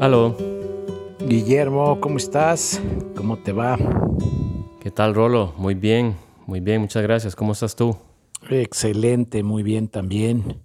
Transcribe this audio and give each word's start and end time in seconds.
Aló. 0.00 0.36
Guillermo, 1.26 2.00
¿cómo 2.00 2.18
estás? 2.18 2.80
¿Cómo 3.16 3.36
te 3.38 3.52
va? 3.52 3.76
¿Qué 4.80 4.92
tal, 4.92 5.14
Rolo? 5.14 5.52
Muy 5.56 5.74
bien, 5.74 6.16
muy 6.46 6.60
bien, 6.60 6.80
muchas 6.80 7.02
gracias. 7.02 7.34
¿Cómo 7.34 7.52
estás 7.52 7.74
tú? 7.74 7.96
Excelente, 8.48 9.42
muy 9.42 9.62
bien 9.62 9.88
también. 9.88 10.64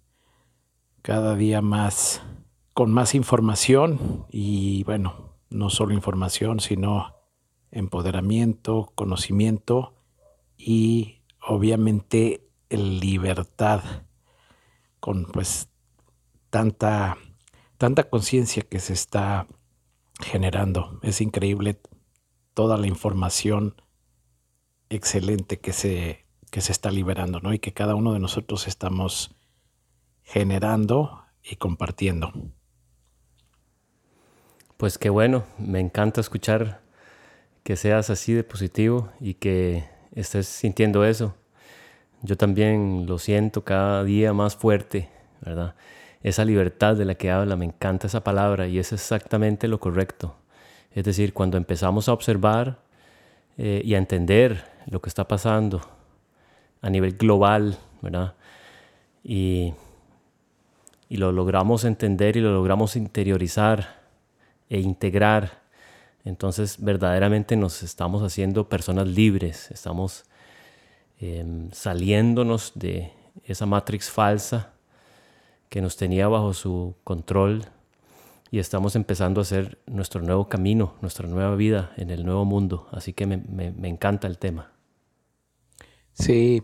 Cada 1.01 1.35
día 1.35 1.61
más, 1.61 2.21
con 2.73 2.93
más 2.93 3.15
información 3.15 4.25
y 4.29 4.83
bueno, 4.83 5.35
no 5.49 5.69
solo 5.69 5.93
información, 5.93 6.59
sino 6.59 7.15
empoderamiento, 7.71 8.91
conocimiento 8.95 9.95
y 10.57 11.21
obviamente 11.41 12.47
libertad 12.77 13.81
con 14.99 15.25
pues 15.25 15.69
tanta 16.49 17.17
tanta 17.83 18.09
conciencia 18.09 18.63
que 18.63 18.79
se 18.79 18.93
está 18.93 19.45
generando. 20.21 20.99
Es 21.01 21.19
increíble 21.19 21.81
toda 22.53 22.77
la 22.77 22.87
información 22.87 23.75
excelente 24.89 25.59
que 25.59 25.73
se, 25.73 26.25
que 26.49 26.61
se 26.61 26.71
está 26.71 26.91
liberando, 26.91 27.41
¿no? 27.41 27.53
Y 27.53 27.59
que 27.59 27.73
cada 27.73 27.95
uno 27.95 28.13
de 28.13 28.19
nosotros 28.19 28.69
estamos 28.69 29.35
generando 30.21 31.25
y 31.43 31.57
compartiendo. 31.57 32.31
Pues 34.77 34.97
qué 34.97 35.09
bueno, 35.09 35.43
me 35.57 35.81
encanta 35.81 36.21
escuchar 36.21 36.83
que 37.63 37.75
seas 37.75 38.09
así 38.09 38.31
de 38.31 38.45
positivo 38.45 39.11
y 39.19 39.33
que 39.33 39.89
estés 40.13 40.47
sintiendo 40.47 41.03
eso. 41.03 41.35
Yo 42.23 42.35
también 42.35 43.05
lo 43.05 43.19
siento 43.19 43.63
cada 43.63 44.03
día 44.03 44.33
más 44.33 44.55
fuerte, 44.55 45.09
¿verdad? 45.41 45.75
esa 46.23 46.45
libertad 46.45 46.95
de 46.95 47.05
la 47.05 47.15
que 47.15 47.29
habla, 47.29 47.57
me 47.57 47.65
encanta 47.65 48.07
esa 48.07 48.23
palabra 48.23 48.67
y 48.67 48.79
es 48.79 48.93
exactamente 48.93 49.67
lo 49.67 49.79
correcto. 49.79 50.35
Es 50.95 51.03
decir, 51.03 51.33
cuando 51.33 51.57
empezamos 51.57 52.07
a 52.07 52.13
observar 52.13 52.79
eh, 53.57 53.81
y 53.83 53.93
a 53.95 53.97
entender 53.97 54.63
lo 54.87 55.01
que 55.01 55.09
está 55.09 55.27
pasando 55.27 55.81
a 56.81 56.89
nivel 56.89 57.17
global, 57.17 57.77
¿verdad? 58.01 58.35
Y, 59.23 59.73
y 61.09 61.17
lo 61.17 61.31
logramos 61.33 61.83
entender 61.83 62.37
y 62.37 62.41
lo 62.41 62.53
logramos 62.53 62.95
interiorizar 62.95 64.01
e 64.69 64.79
integrar, 64.79 65.61
entonces 66.23 66.77
verdaderamente 66.79 67.57
nos 67.57 67.83
estamos 67.83 68.23
haciendo 68.23 68.69
personas 68.69 69.07
libres, 69.07 69.69
estamos 69.71 70.23
em, 71.19 71.71
saliéndonos 71.71 72.73
de 72.75 73.11
esa 73.45 73.65
matrix 73.65 74.09
falsa 74.09 74.73
que 75.69 75.81
nos 75.81 75.97
tenía 75.97 76.27
bajo 76.27 76.53
su 76.53 76.95
control 77.03 77.65
y 78.53 78.59
estamos 78.59 78.95
empezando 78.95 79.41
a 79.41 79.43
hacer 79.43 79.79
nuestro 79.87 80.21
nuevo 80.21 80.47
camino, 80.47 80.93
nuestra 81.01 81.27
nueva 81.27 81.55
vida 81.55 81.91
en 81.97 82.11
el 82.11 82.23
nuevo 82.23 82.45
mundo. 82.45 82.87
Así 82.91 83.11
que 83.11 83.25
me, 83.25 83.37
me, 83.37 83.87
encanta 83.87 84.27
el 84.27 84.37
tema. 84.37 84.71
Sí, 86.13 86.61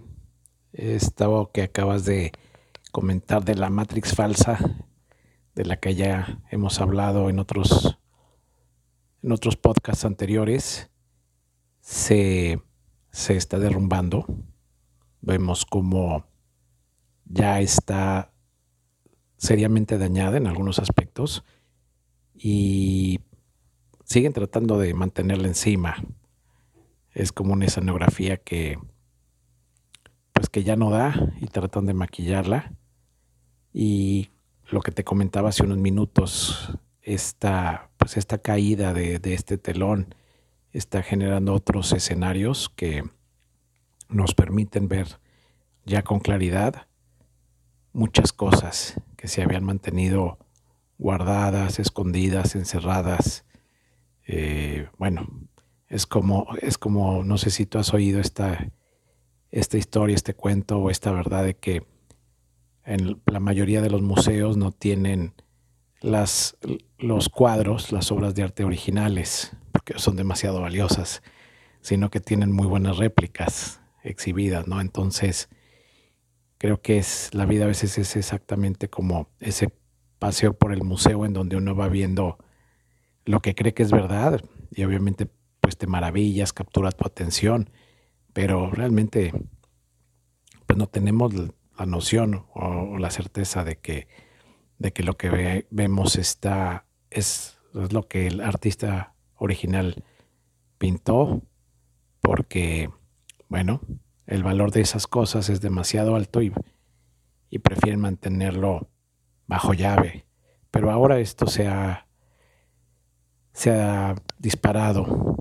estaba 0.72 1.52
que 1.52 1.64
acabas 1.64 2.06
de 2.06 2.32
comentar 2.92 3.44
de 3.44 3.56
la 3.56 3.72
Matrix 3.72 4.14
falsa, 4.14 4.60
de 5.56 5.66
la 5.66 5.78
que 5.78 5.96
ya 5.96 6.40
hemos 6.52 6.80
hablado 6.80 7.28
en 7.32 7.40
otros, 7.40 7.98
en 9.24 9.32
otros 9.32 9.56
podcasts 9.56 10.06
anteriores, 10.06 10.92
se, 11.82 12.62
se 13.20 13.36
está 13.36 13.60
derrumbando. 13.60 14.26
Vemos 15.20 15.66
como 15.66 16.26
ya 17.26 17.60
está 17.60 18.32
seriamente 19.36 19.98
dañada 19.98 20.38
en 20.38 20.48
algunos 20.48 20.80
aspectos 20.80 21.44
y 22.34 23.20
siguen 24.06 24.32
tratando 24.32 24.80
de 24.80 24.94
mantenerla 24.94 25.50
encima. 25.50 25.98
Es 27.12 27.34
como 27.34 27.52
una 27.52 27.66
escenografía 27.66 28.38
que 28.38 28.80
pues 30.32 30.48
que 30.50 30.64
ya 30.64 30.78
no 30.78 30.90
da 30.90 31.34
y 31.42 31.48
tratan 31.48 31.88
de 31.88 31.94
maquillarla. 31.94 32.72
Y 33.74 34.30
lo 34.70 34.80
que 34.80 34.92
te 34.92 35.04
comentaba 35.04 35.50
hace 35.50 35.64
unos 35.64 35.78
minutos, 35.78 36.72
esta, 37.02 37.90
pues 37.98 38.16
esta 38.16 38.38
caída 38.38 38.94
de, 38.94 39.20
de 39.20 39.34
este 39.34 39.58
telón 39.58 40.16
está 40.72 41.04
generando 41.04 41.54
otros 41.54 41.92
escenarios 41.92 42.70
que 42.70 43.04
nos 44.10 44.34
permiten 44.34 44.88
ver 44.88 45.20
ya 45.86 46.04
con 46.04 46.20
claridad 46.20 46.88
muchas 47.94 48.34
cosas 48.34 49.00
que 49.16 49.28
se 49.28 49.42
habían 49.42 49.64
mantenido 49.64 50.38
guardadas, 50.98 51.80
escondidas, 51.80 52.56
encerradas. 52.56 53.46
Eh, 54.28 54.88
bueno, 54.98 55.28
es 55.88 56.06
como, 56.06 56.48
es 56.62 56.78
como, 56.78 57.24
no 57.24 57.38
sé 57.38 57.50
si 57.50 57.66
tú 57.66 57.80
has 57.80 57.94
oído 57.94 58.20
esta, 58.20 58.72
esta 59.52 59.78
historia, 59.78 60.16
este 60.16 60.34
cuento 60.34 60.78
o 60.80 60.90
esta 60.90 61.12
verdad 61.12 61.44
de 61.44 61.56
que 61.56 61.84
en 62.84 63.22
la 63.26 63.40
mayoría 63.40 63.82
de 63.82 63.90
los 63.90 64.02
museos 64.02 64.58
no 64.58 64.72
tienen 64.72 65.34
las, 66.02 66.58
los 66.98 67.30
cuadros, 67.30 67.92
las 67.92 68.12
obras 68.12 68.36
de 68.36 68.44
arte 68.44 68.64
originales, 68.64 69.56
porque 69.72 69.98
son 69.98 70.16
demasiado 70.16 70.62
valiosas, 70.62 71.22
sino 71.82 72.10
que 72.10 72.20
tienen 72.20 72.52
muy 72.52 72.68
buenas 72.68 72.98
réplicas 72.98 73.82
exhibidas, 74.12 74.68
¿no? 74.68 74.82
Entonces, 74.82 75.50
Creo 76.60 76.82
que 76.82 76.98
es 76.98 77.34
la 77.34 77.46
vida 77.46 77.64
a 77.64 77.68
veces 77.68 77.98
es 77.98 78.18
exactamente 78.18 78.90
como 78.90 79.30
ese 79.40 79.74
paseo 80.20 80.54
por 80.54 80.74
el 80.74 80.84
museo 80.84 81.26
en 81.26 81.32
donde 81.32 81.56
uno 81.56 81.74
va 81.74 81.88
viendo 81.88 82.38
lo 83.24 83.42
que 83.42 83.56
cree 83.56 83.74
que 83.74 83.84
es 83.84 83.92
verdad 83.92 84.44
y 84.70 84.84
obviamente 84.84 85.30
pues 85.62 85.78
te 85.78 85.88
maravillas, 85.88 86.52
captura 86.52 86.92
tu 86.92 87.08
atención, 87.08 87.70
pero 88.34 88.70
realmente 88.72 89.32
pues 90.66 90.78
no 90.78 90.88
tenemos 90.88 91.34
la 91.34 91.86
noción 91.86 92.46
o, 92.54 92.98
la 92.98 93.10
certeza 93.10 93.64
de 93.64 93.78
que, 93.78 94.10
de 94.80 94.92
que 94.92 95.04
lo 95.04 95.16
que 95.16 95.66
vemos 95.72 96.18
está 96.18 96.86
es, 97.10 97.58
es 97.74 97.94
lo 97.94 98.10
que 98.10 98.28
el 98.28 98.42
artista 98.42 99.14
original 99.36 100.04
pintó 100.78 101.42
porque 102.20 102.90
bueno, 103.50 103.82
el 104.28 104.44
valor 104.44 104.72
de 104.72 104.82
esas 104.82 105.08
cosas 105.08 105.50
es 105.50 105.60
demasiado 105.60 106.16
alto 106.16 106.42
y, 106.42 106.54
prefieren 107.64 108.00
mantenerlo 108.00 108.92
bajo 109.48 109.74
llave. 109.74 110.28
Pero 110.70 110.92
ahora 110.92 111.20
esto 111.20 111.48
se 111.48 111.68
ha, 111.68 112.08
se 113.52 113.72
ha 113.72 114.16
disparado. 114.38 115.36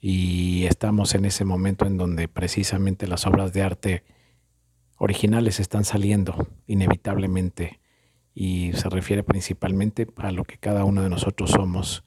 Y 0.00 0.66
estamos 0.66 1.14
en 1.14 1.24
ese 1.24 1.44
momento 1.44 1.86
en 1.86 1.96
donde 1.96 2.26
precisamente 2.26 3.06
las 3.06 3.26
obras 3.26 3.52
de 3.52 3.62
arte 3.62 4.04
originales 4.98 5.60
están 5.60 5.84
saliendo 5.84 6.48
inevitablemente. 6.66 7.80
Y 8.34 8.72
se 8.72 8.90
refiere 8.90 9.22
principalmente 9.22 10.08
a 10.16 10.32
lo 10.32 10.42
que 10.42 10.58
cada 10.58 10.84
uno 10.84 11.02
de 11.02 11.10
nosotros 11.10 11.52
somos, 11.52 12.04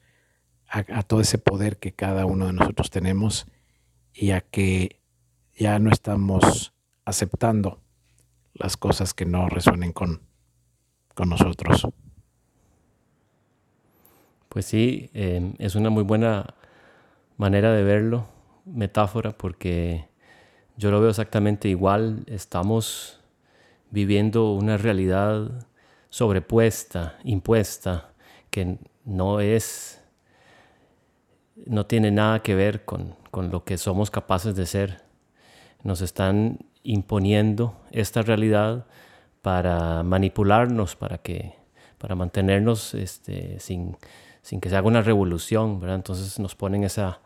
a, 0.67 1.01
todo 1.03 1.21
ese 1.21 1.37
poder 1.37 1.77
que 1.77 1.93
cada 1.93 2.25
uno 2.25 2.47
de 2.47 2.53
nosotros 2.53 2.89
tenemos 2.89 3.47
y 4.17 4.31
a 4.31 4.41
que 4.41 4.99
ya 5.55 5.77
no 5.77 5.91
estamos 5.91 6.73
aceptando 7.05 7.79
las 8.55 8.75
cosas 8.75 9.13
que 9.13 9.25
no 9.25 9.47
resuenen 9.47 9.93
con, 9.93 10.21
con 11.13 11.29
nosotros. 11.29 11.87
Pues 14.49 14.65
sí, 14.65 15.11
em, 15.13 15.53
es 15.59 15.75
una 15.75 15.91
muy 15.91 16.01
buena 16.03 16.55
manera 17.37 17.71
de 17.73 17.83
verlo, 17.83 18.27
metáfora, 18.65 19.37
porque 19.37 20.07
yo 20.77 20.89
lo 20.89 20.99
veo 20.99 21.11
exactamente 21.11 21.69
igual. 21.69 22.23
Estamos 22.25 23.21
viviendo 23.91 24.51
una 24.53 24.77
realidad 24.77 25.67
sobrepuesta, 26.09 27.19
impuesta, 27.23 28.13
que 28.49 28.79
no 29.05 29.41
es 29.41 30.01
no 31.65 31.85
tiene 31.85 32.11
nada 32.11 32.41
que 32.41 32.55
ver 32.55 32.85
con, 32.85 33.15
lo 33.43 33.63
que 33.63 33.77
somos 33.77 34.11
capaces 34.11 34.55
de 34.55 34.65
ser. 34.65 35.01
Nos 35.83 36.01
están 36.01 36.59
imponiendo 36.83 37.75
esta 37.91 38.21
realidad 38.21 38.85
para 39.41 40.03
manipularnos, 40.03 40.95
para, 40.95 41.19
que, 41.19 41.53
para 41.97 42.15
mantenernos 42.15 42.93
este, 42.93 43.59
sin, 43.59 43.95
que 44.61 44.69
se 44.69 44.75
haga 44.75 44.87
una 44.87 45.01
revolución. 45.01 45.79
¿verdad? 45.79 45.97
Entonces 45.97 46.39
nos 46.39 46.55
ponen 46.55 46.83
esa, 46.83 47.21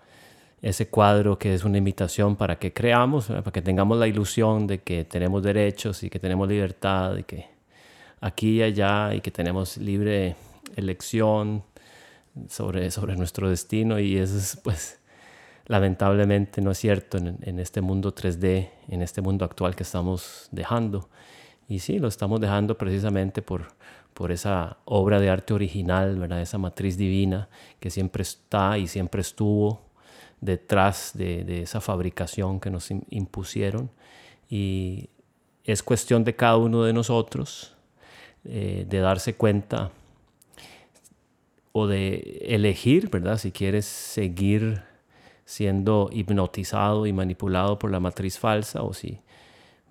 ese 0.61 0.89
cuadro 0.89 1.39
que 1.39 1.53
es 1.53 1.63
una 1.63 1.77
invitación 1.77 2.35
para 2.35 2.59
que 2.59 2.73
creamos, 2.73 3.27
para 3.27 3.51
que 3.51 3.61
tengamos 3.61 3.97
la 3.97 4.07
ilusión 4.07 4.67
de 4.67 4.79
que 4.81 5.05
tenemos 5.05 5.41
derechos 5.41 6.03
y 6.03 6.09
que 6.09 6.19
tenemos 6.19 6.47
libertad 6.47 7.17
y 7.17 7.23
que 7.23 7.47
aquí 8.19 8.59
y 8.59 8.63
allá 8.63 9.13
y 9.15 9.21
que 9.21 9.31
tenemos 9.31 9.77
libre 9.77 10.35
elección 10.75 11.63
sobre, 12.47 12.91
sobre 12.91 13.15
nuestro 13.15 13.49
destino 13.49 13.99
y 13.99 14.17
esa 14.17 14.37
es 14.37 14.59
pues 14.63 15.00
lamentablemente 15.71 16.59
no 16.59 16.71
es 16.71 16.79
cierto 16.79 17.17
en, 17.17 17.57
este 17.57 17.79
mundo 17.79 18.13
3D, 18.13 18.69
en 18.89 19.01
este 19.01 19.21
mundo 19.21 19.45
actual 19.45 19.73
que 19.73 19.83
estamos 19.83 20.49
dejando. 20.51 21.07
Y 21.69 21.79
sí, 21.79 21.97
lo 21.97 22.09
estamos 22.09 22.41
dejando 22.41 22.77
precisamente 22.77 23.41
por, 23.41 23.69
por 24.13 24.33
esa 24.33 24.79
obra 24.83 25.21
de 25.21 25.29
arte 25.29 25.53
original, 25.53 26.19
¿verdad? 26.19 26.41
esa 26.41 26.57
matriz 26.57 26.97
divina 26.97 27.47
que 27.79 27.89
siempre 27.89 28.23
está 28.23 28.77
y 28.77 28.87
siempre 28.89 29.21
estuvo 29.21 29.79
detrás 30.41 31.11
de, 31.13 31.61
esa 31.61 31.79
fabricación 31.79 32.59
que 32.59 32.69
nos 32.69 32.91
impusieron. 33.09 33.89
Y 34.49 35.07
es 35.63 35.81
cuestión 35.81 36.25
de 36.25 36.35
cada 36.35 36.57
uno 36.57 36.83
de 36.83 36.91
nosotros 36.91 37.77
eh, 38.43 38.85
de 38.89 38.99
darse 38.99 39.35
cuenta 39.35 39.89
o 41.71 41.87
de 41.87 42.41
elegir, 42.41 43.09
¿verdad? 43.09 43.37
Si 43.37 43.53
quieres 43.53 43.85
seguir 43.85 44.90
siendo 45.51 46.09
hipnotizado 46.13 47.05
y 47.05 47.11
manipulado 47.11 47.77
por 47.77 47.91
la 47.91 47.99
matriz 47.99 48.39
falsa 48.39 48.83
o 48.83 48.93
si 48.93 49.19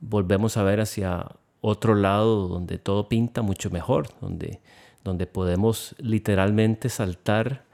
volvemos 0.01 0.57
a 0.57 0.62
ver 0.62 0.81
hacia 0.81 1.33
otro 1.61 1.95
lado 1.95 2.49
donde 2.49 2.79
todo 2.79 3.11
pinta 3.11 3.43
mucho 3.43 3.69
mejor, 3.69 4.09
donde, 4.23 4.61
donde 5.05 5.27
podemos 5.27 5.95
literalmente 5.99 6.89
saltar 6.89 7.67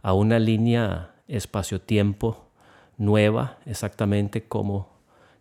a 0.00 0.14
una 0.14 0.38
línea 0.38 1.10
espacio-tiempo 1.28 2.46
nueva, 2.96 3.58
exactamente 3.66 4.44
como 4.44 4.88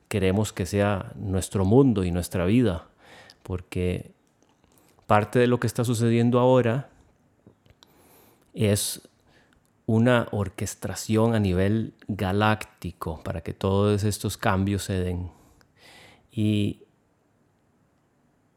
queremos 0.10 0.52
que 0.52 0.66
sea 0.66 1.14
nuestro 1.16 1.64
mundo 1.64 2.04
y 2.04 2.12
nuestra 2.12 2.44
vida, 2.44 2.90
porque 3.44 4.12
parte 5.08 5.40
de 5.40 5.48
lo 5.48 5.58
que 5.58 5.68
está 5.68 5.86
sucediendo 5.86 6.38
ahora 6.38 6.90
es 8.54 9.08
una 9.86 10.28
orquestación 10.32 11.36
a 11.36 11.40
nivel 11.40 11.94
galáctico 12.08 13.22
para 13.24 13.42
que 13.42 13.54
todos 13.54 14.04
estos 14.04 14.38
cambios 14.38 14.84
se 14.84 14.94
den. 14.94 15.32
Y 16.32 16.84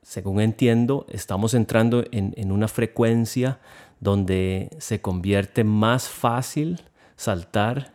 según 0.02 0.40
entiendo, 0.40 1.04
estamos 1.08 1.52
entrando 1.52 2.04
en, 2.12 2.52
una 2.52 2.68
frecuencia 2.68 3.58
donde 3.98 4.70
se 4.78 5.00
convierte 5.00 5.64
más 5.64 6.08
fácil 6.08 6.80
saltar 7.16 7.92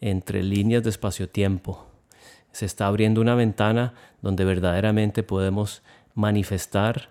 entre 0.00 0.44
líneas 0.44 0.84
de 0.84 0.90
espacio-tiempo. 0.90 1.86
Se 2.52 2.64
está 2.64 2.86
abriendo 2.86 3.20
una 3.20 3.34
ventana 3.34 3.94
donde 4.22 4.44
verdaderamente 4.44 5.24
podemos 5.24 5.82
manifestar 6.14 7.10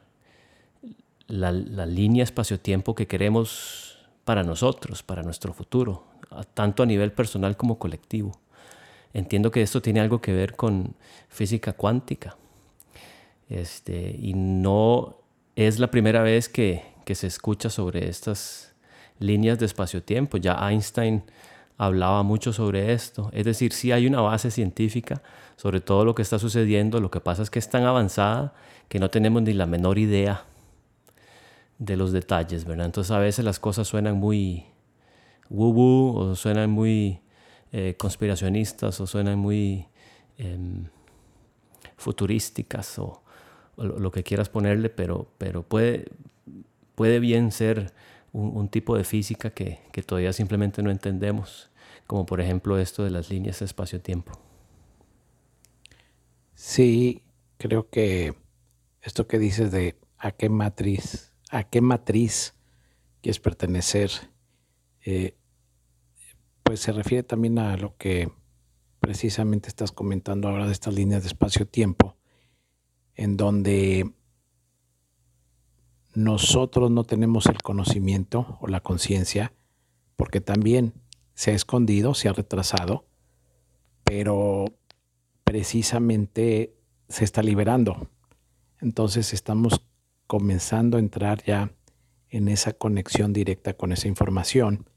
la, 1.28 1.52
la 1.52 1.86
línea 1.86 2.24
espacio-tiempo 2.24 2.96
que 2.96 3.06
queremos 3.06 3.87
para 4.27 4.44
nosotros, 4.44 5.03
para 5.03 5.24
nuestro 5.24 5.53
futuro, 5.53 6.03
tanto 6.53 6.83
a 6.83 6.85
nivel 6.85 7.13
personal 7.13 7.56
como 7.56 7.79
colectivo. 7.79 8.33
Entiendo 9.13 9.51
que 9.51 9.62
esto 9.62 9.81
tiene 9.81 10.01
algo 10.01 10.19
que 10.19 10.33
ver 10.33 10.57
con 10.57 10.95
física 11.29 11.71
cuántica 11.71 12.35
este, 13.47 14.18
y 14.19 14.33
no 14.33 15.15
es 15.56 15.79
la 15.79 15.89
primera 15.89 16.24
vez 16.24 16.50
que, 16.50 16.83
que 17.06 17.15
se 17.15 17.27
escucha 17.27 17.69
sobre 17.69 18.09
estas 18.09 18.75
líneas 19.18 19.59
de 19.59 19.65
espacio-tiempo. 19.65 20.35
Ya 20.35 20.57
Einstein 20.69 21.24
hablaba 21.77 22.21
mucho 22.24 22.51
sobre 22.51 22.91
esto. 22.91 23.29
Es 23.31 23.45
decir, 23.45 23.71
sí 23.71 23.94
hay 23.94 24.07
una 24.07 24.19
base 24.19 24.51
científica 24.51 25.21
sobre 25.56 25.79
todo 25.79 26.03
lo 26.03 26.15
que 26.15 26.21
está 26.21 26.38
sucediendo. 26.38 27.00
Lo 27.00 27.09
que 27.09 27.21
pasa 27.21 27.44
es 27.44 27.50
que 27.50 27.59
es 27.59 27.69
tan 27.69 27.85
avanzada 27.85 28.53
que 28.89 29.00
no 29.00 29.09
tenemos 29.09 29.41
ni 29.44 29.53
la 29.53 29.68
menor 29.68 29.97
idea 29.97 30.44
de 31.79 31.95
los 31.95 32.12
detalles, 32.12 32.65
¿verdad? 32.65 32.88
Entonces 32.88 33.12
a 33.12 33.19
veces 33.19 33.45
las 33.45 33.59
cosas 33.59 33.88
suenan 33.88 34.18
muy 34.18 34.65
woo-woo 35.50 36.15
o 36.15 36.35
suenan 36.35 36.69
muy 36.69 37.21
eh, 37.71 37.95
conspiracionistas 37.97 39.00
o 39.00 39.07
suenan 39.07 39.38
muy 39.38 39.88
em, 40.38 40.85
futurísticas 41.97 43.00
o, 43.00 43.24
lo 43.77 44.12
que 44.12 44.24
quieras 44.24 44.50
ponerle, 44.50 44.89
pero, 44.89 45.29
pero 45.38 45.62
puede, 45.62 46.06
puede 46.95 47.19
bien 47.19 47.51
ser 47.51 47.94
un, 48.33 48.69
tipo 48.69 48.97
de 48.97 49.03
física 49.03 49.51
que, 49.51 49.81
que, 49.91 50.01
todavía 50.01 50.33
simplemente 50.33 50.81
no 50.81 50.89
entendemos, 50.89 51.69
como 52.07 52.25
por 52.25 52.41
ejemplo 52.41 52.79
esto 52.79 53.03
de 53.03 53.12
las 53.12 53.29
líneas 53.29 53.62
espacio-tiempo. 53.62 54.31
Sí, 56.56 57.21
creo 57.59 57.88
que 57.88 58.33
esto 59.03 59.27
que 59.27 59.38
dices 59.38 59.71
de 59.71 59.95
a 60.18 60.31
qué 60.31 60.50
matriz, 60.50 61.33
a 61.52 61.64
qué 61.64 61.82
matriz 61.82 62.56
quieres 63.22 63.40
pertenecer, 63.40 64.12
eh, 65.02 65.36
pues 66.64 66.80
se 66.82 66.92
refiere 66.92 67.24
también 67.24 67.60
a 67.60 67.78
lo 67.78 67.96
que 67.98 68.32
precisamente 69.00 69.70
estás 69.70 69.92
comentando 69.92 70.48
ahora 70.48 70.66
de 70.66 70.74
estas 70.74 70.94
líneas 70.94 71.24
de 71.24 71.30
espacio-tiempo 71.30 72.18
en 73.16 73.38
donde 73.38 74.14
nosotros 76.14 76.92
no 76.92 77.04
tenemos 77.04 77.46
el 77.48 77.62
conocimiento 77.62 78.58
o 78.60 78.68
la 78.68 78.82
conciencia, 78.82 79.54
porque 80.16 80.42
también 80.42 80.94
se 81.34 81.52
ha 81.52 81.54
escondido, 81.54 82.14
se 82.14 82.30
ha 82.30 82.34
retrasado, 82.34 83.06
pero 84.04 84.66
precisamente 85.44 86.76
se 87.08 87.24
está 87.24 87.44
liberando. 87.44 88.10
Entonces 88.80 89.34
estamos 89.34 89.82
comenzando 90.27 90.97
a 90.97 91.00
entrar 91.00 91.44
ya 91.44 91.71
en 92.29 92.50
esa 92.50 92.74
conexión 92.74 93.33
directa 93.33 93.74
con 93.74 93.91
esa 93.91 94.07
información 94.07 94.89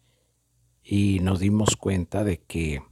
y 0.83 1.21
nos 1.21 1.39
dimos 1.39 1.77
cuenta 1.77 2.25
de 2.25 2.41
que 2.41 2.83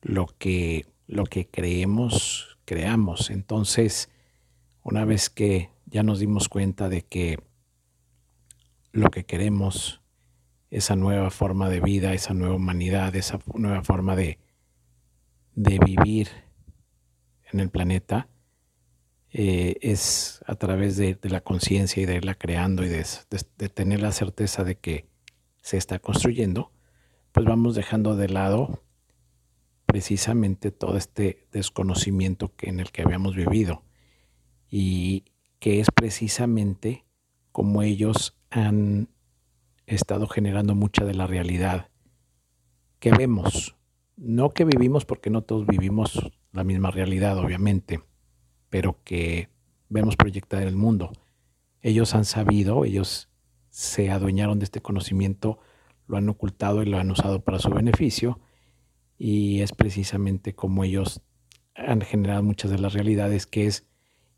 lo 0.00 0.26
que, 0.26 0.86
lo 1.06 1.24
que 1.24 1.46
creemos, 1.46 2.58
creamos. 2.64 3.30
Entonces, 3.30 4.10
una 4.82 5.04
vez 5.04 5.30
que 5.30 5.70
ya 5.86 6.02
nos 6.02 6.18
dimos 6.18 6.48
cuenta 6.48 6.88
de 6.88 7.02
que 7.02 7.38
lo 8.92 9.10
que 9.10 9.24
queremos, 9.24 10.00
esa 10.70 10.96
nueva 10.96 11.30
forma 11.30 11.68
de 11.68 11.80
vida, 11.80 12.14
esa 12.14 12.32
nueva 12.34 12.54
humanidad, 12.54 13.14
esa 13.16 13.38
nueva 13.54 13.82
forma 13.82 14.16
de, 14.16 14.38
de 15.54 15.78
vivir 15.78 16.28
en 17.52 17.60
el 17.60 17.70
planeta, 17.70 18.28
eh, 19.36 19.78
es 19.80 20.44
a 20.46 20.54
través 20.54 20.96
de, 20.96 21.18
la 21.22 21.40
conciencia 21.40 22.00
y 22.00 22.06
de 22.06 22.14
irla 22.14 22.36
creando 22.36 22.84
y 22.84 22.88
de, 22.88 23.04
de, 23.58 23.68
tener 23.68 24.00
la 24.00 24.12
certeza 24.12 24.62
de 24.62 24.76
que 24.76 25.08
se 25.60 25.76
está 25.76 25.98
construyendo, 25.98 26.70
pues 27.32 27.44
vamos 27.44 27.74
dejando 27.74 28.14
de 28.14 28.28
lado 28.28 28.84
precisamente 29.86 30.70
todo 30.70 30.96
este 30.96 31.48
desconocimiento 31.50 32.54
que, 32.54 32.70
en 32.70 32.78
el 32.78 32.92
que 32.92 33.02
habíamos 33.02 33.34
vivido 33.34 33.82
y 34.70 35.24
que 35.58 35.80
es 35.80 35.88
precisamente 35.92 37.04
como 37.50 37.82
ellos 37.82 38.38
han 38.50 39.08
estado 39.86 40.28
generando 40.28 40.76
mucha 40.76 41.04
de 41.04 41.14
la 41.14 41.26
realidad 41.26 41.90
que 43.00 43.10
vemos. 43.10 43.74
No 44.16 44.50
que 44.50 44.64
vivimos 44.64 45.04
porque 45.04 45.30
no 45.30 45.42
todos 45.42 45.66
vivimos 45.66 46.20
la 46.52 46.62
misma 46.62 46.92
realidad, 46.92 47.36
obviamente, 47.36 48.00
pero 48.74 48.98
que 49.04 49.50
vemos 49.88 50.16
proyectada 50.16 50.62
en 50.62 50.68
el 50.68 50.74
mundo. 50.74 51.12
Ellos 51.80 52.16
han 52.16 52.24
sabido, 52.24 52.84
ellos 52.84 53.28
se 53.70 54.10
adueñaron 54.10 54.58
de 54.58 54.64
este 54.64 54.82
conocimiento, 54.82 55.60
lo 56.08 56.16
han 56.16 56.28
ocultado 56.28 56.82
y 56.82 56.86
lo 56.86 56.98
han 56.98 57.08
usado 57.08 57.44
para 57.44 57.60
su 57.60 57.70
beneficio, 57.70 58.40
y 59.16 59.60
es 59.60 59.70
precisamente 59.70 60.56
como 60.56 60.82
ellos 60.82 61.22
han 61.76 62.00
generado 62.00 62.42
muchas 62.42 62.72
de 62.72 62.80
las 62.80 62.94
realidades, 62.94 63.46
que 63.46 63.66
es 63.66 63.86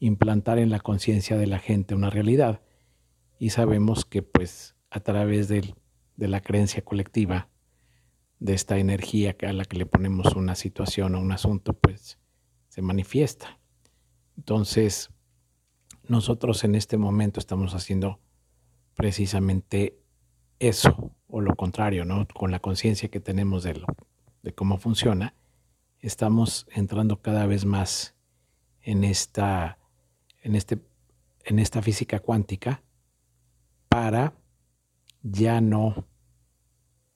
implantar 0.01 0.59
en 0.59 0.69
la 0.69 0.81
conciencia 0.81 1.39
de 1.39 1.47
la 1.47 1.59
gente 1.59 1.95
una 1.95 2.11
realidad. 2.11 2.61
Y 3.39 3.49
sabemos 3.49 4.05
que 4.05 4.21
pues 4.21 4.77
a 4.91 5.01
través 5.01 5.49
de, 5.49 5.75
la 6.19 6.43
creencia 6.43 6.85
colectiva, 6.85 7.49
de 8.39 8.53
esta 8.53 8.77
energía 8.77 9.35
a 9.49 9.53
la 9.55 9.65
que 9.65 9.79
le 9.79 9.87
ponemos 9.87 10.37
una 10.37 10.57
situación 10.57 11.15
o 11.15 11.21
un 11.21 11.33
asunto, 11.33 11.73
pues 11.73 12.19
se 12.69 12.83
manifiesta. 12.83 13.61
Entonces, 14.37 15.11
nosotros 16.09 16.65
en 16.65 16.75
este 16.75 16.99
momento 16.99 17.41
estamos 17.41 17.75
haciendo 17.75 18.21
precisamente 18.95 19.99
eso, 20.59 21.13
o 21.29 21.41
lo 21.41 21.55
contrario, 21.57 22.05
¿no? 22.05 22.27
Con 22.29 22.51
la 22.51 22.61
conciencia 22.61 23.09
que 23.09 23.21
tenemos 23.21 23.63
de, 23.63 23.75
lo, 23.75 23.87
de 24.43 24.55
cómo 24.55 24.79
funciona, 24.79 25.35
estamos 26.01 26.67
entrando 26.71 27.21
cada 27.21 27.47
vez 27.47 27.65
más 27.65 28.15
en 28.81 29.05
esta 29.05 29.79
en, 30.47 30.55
este, 30.55 30.79
en 31.45 31.59
esta 31.59 31.83
física 31.83 32.21
cuántica 32.21 32.83
para 33.89 34.33
ya 35.23 35.61
no 35.61 36.07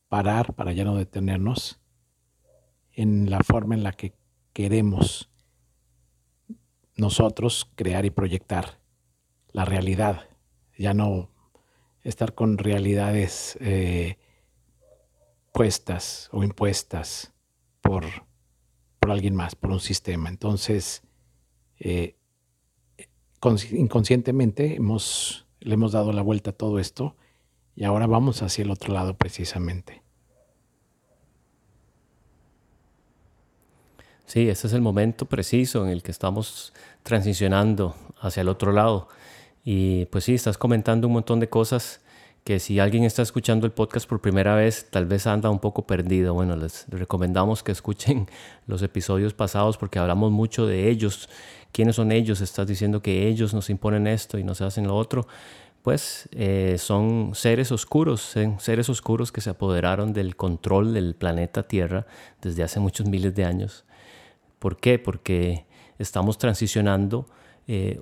parar, 0.09 0.55
para 0.55 0.73
ya 0.73 0.85
no 0.85 0.97
detenernos 0.97 1.81
en 2.91 3.31
la 3.31 3.39
forma 3.41 3.77
en 3.77 3.85
la 3.85 3.93
que 3.93 4.17
queremos 4.53 5.29
nosotros 7.00 7.69
crear 7.75 8.04
y 8.04 8.11
proyectar 8.11 8.78
la 9.52 9.64
realidad, 9.64 10.28
ya 10.78 10.95
no 10.95 11.30
estar 12.02 12.35
con 12.35 12.59
realidades 12.59 13.57
eh, 13.61 14.19
puestas 15.52 16.28
o 16.33 16.45
impuestas 16.45 17.33
por, 17.80 18.04
por 19.00 19.11
alguien 19.11 19.35
más, 19.35 19.54
por 19.54 19.71
un 19.71 19.80
sistema. 19.80 20.28
Entonces, 20.28 21.02
eh, 21.78 22.16
inconscientemente 23.73 24.76
hemos, 24.76 25.47
le 25.61 25.75
hemos 25.75 25.92
dado 25.92 26.12
la 26.12 26.23
vuelta 26.23 26.50
a 26.50 26.54
todo 26.54 26.78
esto 26.78 27.16
y 27.75 27.85
ahora 27.85 28.07
vamos 28.07 28.42
hacia 28.42 28.62
el 28.62 28.71
otro 28.71 28.92
lado 28.92 29.16
precisamente. 29.16 30.00
Sí, 34.30 34.49
ese 34.49 34.68
es 34.68 34.75
el 34.75 34.80
momento 34.80 35.26
preciso 35.26 35.84
en 35.84 35.90
el 35.90 36.04
que 36.04 36.12
estamos 36.12 36.72
transicionando 37.02 37.96
hacia 38.20 38.42
el 38.42 38.49
otro 38.49 38.70
lado. 38.70 39.08
Y 39.64 40.04
pues 40.04 40.22
sí, 40.22 40.34
estás 40.34 40.56
comentando 40.56 41.08
un 41.08 41.14
montón 41.14 41.40
de 41.40 41.49
cosas 41.49 42.00
que 42.44 42.60
si 42.60 42.78
alguien 42.78 43.02
está 43.02 43.22
escuchando 43.22 43.66
el 43.66 43.72
podcast 43.72 44.08
por 44.08 44.20
primera 44.20 44.54
vez, 44.54 44.87
tal 44.88 45.06
vez 45.06 45.26
anda 45.26 45.50
un 45.50 45.58
poco 45.58 45.84
perdido. 45.84 46.32
Bueno, 46.32 46.54
les 46.54 46.87
recomendamos 46.90 47.64
que 47.64 47.72
escuchen 47.72 48.28
los 48.68 48.82
episodios 48.82 49.34
pasados 49.34 49.76
porque 49.76 49.99
hablamos 49.99 50.30
mucho 50.30 50.64
de 50.64 50.88
ellos. 50.90 51.28
¿Quiénes 51.72 51.96
son 51.96 52.12
ellos? 52.12 52.40
Estás 52.40 52.68
diciendo 52.68 53.02
que 53.02 53.26
ellos 53.26 53.52
nos 53.52 53.68
imponen 53.68 54.06
esto 54.06 54.38
y 54.38 54.44
nos 54.44 54.60
hacen 54.60 54.87
lo 54.87 54.94
otro. 54.94 55.26
Pues 55.82 56.28
eh, 56.30 56.76
son 56.78 57.32
seres 57.34 57.72
oscuros, 57.72 58.37
seres 58.58 58.88
oscuros 58.90 59.32
que 59.32 59.40
se 59.40 59.50
apoderaron 59.50 60.12
del 60.12 60.37
control 60.37 60.94
del 60.94 61.16
planeta 61.16 61.64
Tierra 61.64 62.06
desde 62.40 62.62
hace 62.62 62.78
muchos 62.78 63.08
miles 63.08 63.34
de 63.34 63.44
años. 63.44 63.84
¿Por 64.61 64.76
qué? 64.76 64.99
Porque 64.99 65.64
estamos 65.99 66.38
transicionando, 66.38 67.26
eh, 67.67 67.99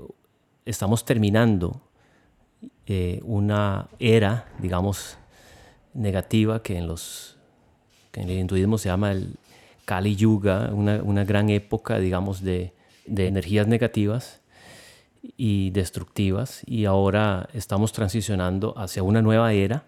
estamos 0.66 1.04
terminando 1.04 1.80
eh, 2.86 3.20
una 3.22 3.88
era, 4.00 4.52
digamos, 4.58 5.16
negativa 5.94 6.60
que 6.62 6.76
en, 6.76 6.88
los, 6.88 7.38
en 8.12 8.28
el 8.28 8.38
hinduismo 8.38 8.76
se 8.76 8.88
llama 8.88 9.12
el 9.12 9.36
Kali 9.84 10.16
Yuga, 10.16 10.70
una, 10.72 11.00
una 11.02 11.24
gran 11.24 11.48
época, 11.48 12.00
digamos, 12.00 12.42
de, 12.42 12.74
de 13.06 13.28
energías 13.28 13.68
negativas 13.68 14.40
y 15.36 15.70
destructivas 15.70 16.62
y 16.66 16.86
ahora 16.86 17.48
estamos 17.52 17.92
transicionando 17.92 18.76
hacia 18.76 19.04
una 19.04 19.22
nueva 19.22 19.52
era 19.52 19.84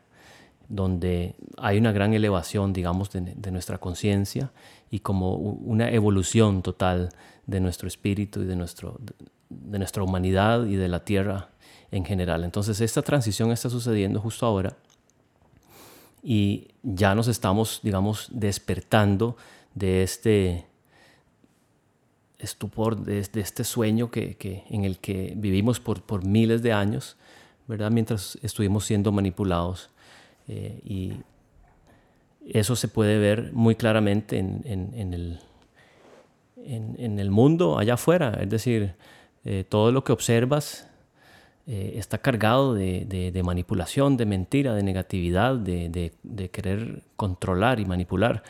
donde 0.71 1.35
hay 1.59 1.79
una 1.79 1.93
gran 1.93 2.15
elevación, 2.15 2.73
digamos, 2.73 3.11
de, 3.11 3.51
nuestra 3.51 3.79
conciencia 3.79 4.53
y 4.91 5.01
como 5.01 5.35
una 5.35 5.91
evolución 5.91 6.63
total 6.63 7.11
de 7.47 7.61
nuestro 7.61 7.89
espíritu 7.89 8.43
y 8.43 8.45
de, 8.45 8.55
nuestro, 8.55 8.99
de 9.49 9.79
nuestra 9.79 10.05
humanidad 10.05 10.65
y 10.67 10.77
de 10.77 10.89
la 10.89 11.05
tierra 11.05 11.51
en 11.91 12.05
general. 12.05 12.45
Entonces 12.45 12.81
esta 12.81 13.03
transición 13.03 13.51
está 13.51 13.69
sucediendo 13.69 14.21
justo 14.21 14.47
ahora 14.47 14.77
y 16.23 16.69
ya 16.85 17.17
nos 17.17 17.27
estamos, 17.27 17.81
digamos, 17.83 18.29
despertando 18.31 19.37
de 19.75 20.05
este 20.05 20.67
estupor, 22.39 22.97
de, 22.97 23.19
este 23.19 23.65
sueño 23.65 24.13
que, 24.13 24.65
en 24.71 24.85
el 24.85 24.99
que 24.99 25.35
vivimos 25.37 25.81
por, 25.81 26.03
por, 26.03 26.25
miles 26.25 26.63
de 26.63 26.73
años, 26.73 27.17
¿verdad? 27.67 27.91
Mientras 27.91 28.39
estuvimos 28.43 28.85
siendo 28.85 29.11
manipulados. 29.11 29.91
Eh, 30.51 30.81
y 30.85 31.13
eso 32.49 32.75
se 32.75 32.89
puede 32.89 33.19
ver 33.19 33.53
muy 33.53 33.77
claramente 33.77 34.39
en, 34.39 34.63
en, 34.65 35.15
el, 35.15 35.39
en, 36.57 37.19
el, 37.19 37.31
mundo 37.31 37.79
allá 37.79 37.95
afuera. 37.95 38.37
Es 38.41 38.51
decir, 38.51 38.95
eh, 39.45 39.65
todo 39.69 39.93
lo 39.93 40.03
que 40.03 40.11
observas 40.11 40.89
eh, 41.67 41.93
está 41.99 42.19
cargado 42.19 42.75
de, 42.75 43.41
manipulación, 43.45 44.17
de 44.17 44.27
mentira, 44.27 44.75
de 44.75 44.83
negatividad, 44.83 45.55
de, 45.55 46.51
querer 46.51 47.05
controlar 47.15 47.79
y 47.79 47.85
manipular. 47.85 48.43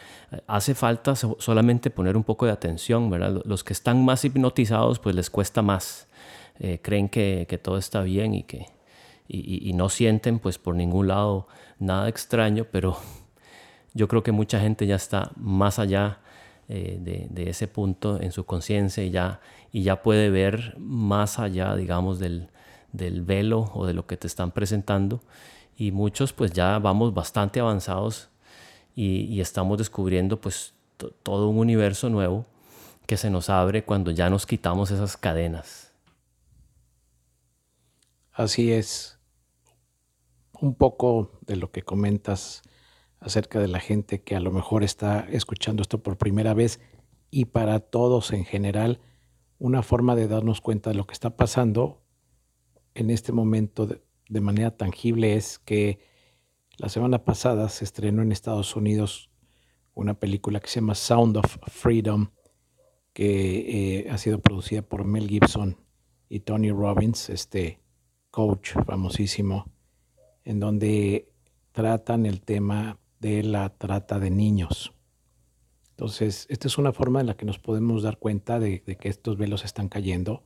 Hace 0.46 0.74
falta 0.74 1.14
solamente 1.14 1.90
poner 1.90 2.16
un 2.16 2.24
poco 2.24 2.46
de 2.46 2.52
atención, 2.52 3.10
¿verdad? 3.10 3.42
Los 3.44 3.62
que 3.62 3.74
están 3.74 4.02
más 4.06 4.24
hipnotizados, 4.24 4.98
pues 4.98 5.14
les 5.14 5.28
cuesta 5.28 5.60
más. 5.60 6.08
Eh, 6.60 6.78
creen 6.80 7.08
que, 7.08 7.60
todo 7.62 7.76
está 7.76 8.02
bien 8.02 8.32
y 8.32 8.42
que 8.44 8.66
y, 9.32 9.72
no 9.74 9.88
sienten, 9.88 10.38
pues 10.38 10.58
por 10.58 10.74
ningún 10.74 11.08
lado, 11.08 11.46
nada 11.78 12.08
extraño, 12.08 12.66
pero 12.70 12.96
yo 13.94 14.08
creo 14.08 14.22
que 14.22 14.32
mucha 14.32 14.60
gente 14.60 14.86
ya 14.86 14.96
está 14.96 15.30
más 15.36 15.78
allá 15.78 16.18
eh, 16.68 16.98
de, 17.00 17.50
ese 17.50 17.68
punto 17.68 18.20
en 18.20 18.32
su 18.32 18.44
conciencia 18.44 19.04
y 19.04 19.10
ya, 19.10 19.40
y 19.72 19.82
ya 19.82 20.02
puede 20.02 20.30
ver 20.30 20.74
más 20.78 21.38
allá, 21.38 21.76
digamos, 21.76 22.18
del, 22.18 22.48
del 22.92 23.22
velo 23.22 23.70
o 23.74 23.86
de 23.86 23.94
lo 23.94 24.06
que 24.06 24.16
te 24.16 24.26
están 24.26 24.50
presentando 24.50 25.20
y 25.80 25.92
muchos 25.92 26.32
pues 26.34 26.52
ya 26.52 26.78
vamos 26.78 27.14
bastante 27.14 27.58
avanzados 27.58 28.28
y, 28.94 29.40
estamos 29.40 29.78
descubriendo 29.78 30.38
pues 30.38 30.74
todo 31.22 31.48
un 31.48 31.56
universo 31.56 32.10
nuevo 32.10 32.44
que 33.06 33.16
se 33.16 33.30
nos 33.30 33.48
abre 33.48 33.82
cuando 33.84 34.10
ya 34.10 34.28
nos 34.28 34.44
quitamos 34.44 34.90
esas 34.90 35.16
cadenas. 35.16 35.92
Así 38.32 38.72
es. 38.72 39.19
Un 40.60 40.74
poco 40.74 41.38
de 41.46 41.56
lo 41.56 41.70
que 41.70 41.82
comentas 41.82 42.62
acerca 43.18 43.60
de 43.60 43.68
la 43.68 43.80
gente 43.80 44.22
que 44.22 44.36
a 44.36 44.40
lo 44.40 44.50
mejor 44.50 44.82
está 44.82 45.26
escuchando 45.30 45.82
esto 45.82 46.02
por 46.02 46.18
primera 46.18 46.54
vez 46.54 46.80
y 47.30 47.46
para 47.46 47.80
todos 47.80 48.32
en 48.32 48.44
general, 48.44 49.00
una 49.58 49.82
forma 49.82 50.16
de 50.16 50.28
darnos 50.28 50.60
cuenta 50.60 50.90
de 50.90 50.96
lo 50.96 51.06
que 51.06 51.12
está 51.12 51.36
pasando 51.36 52.02
en 52.94 53.10
este 53.10 53.32
momento 53.32 53.86
de, 53.86 54.40
manera 54.40 54.76
tangible 54.76 55.34
es 55.34 55.58
que 55.58 56.00
la 56.76 56.88
semana 56.88 57.24
pasada 57.24 57.68
se 57.68 57.84
estrenó 57.84 58.22
en 58.22 58.32
Estados 58.32 58.76
Unidos 58.76 59.30
una 59.94 60.18
película 60.18 60.60
que 60.60 60.68
se 60.68 60.80
llama 60.80 60.94
Sound 60.94 61.36
of 61.36 61.56
Freedom, 61.68 62.30
que 63.12 64.00
eh, 64.00 64.10
ha 64.10 64.18
sido 64.18 64.40
producida 64.40 64.82
por 64.82 65.04
Mel 65.04 65.28
Gibson 65.28 65.76
y 66.28 66.40
Tony 66.40 66.70
Robbins, 66.70 67.28
este 67.28 67.80
coach 68.30 68.72
famosísimo, 68.86 69.66
en 70.44 70.60
donde 70.60 71.28
tratan 71.72 72.26
el 72.26 72.40
tema 72.40 72.98
de 73.20 73.42
la 73.42 73.70
trata 73.70 74.18
de 74.18 74.30
niños. 74.30 74.92
Entonces, 75.90 76.46
esta 76.48 76.68
es 76.68 76.78
una 76.78 76.92
forma 76.92 77.20
en 77.20 77.26
la 77.26 77.36
que 77.36 77.44
nos 77.44 77.58
podemos 77.58 78.02
dar 78.02 78.18
cuenta 78.18 78.58
de 78.58 78.80
que 78.82 79.08
estos 79.08 79.36
velos 79.36 79.64
están 79.64 79.88
cayendo 79.88 80.42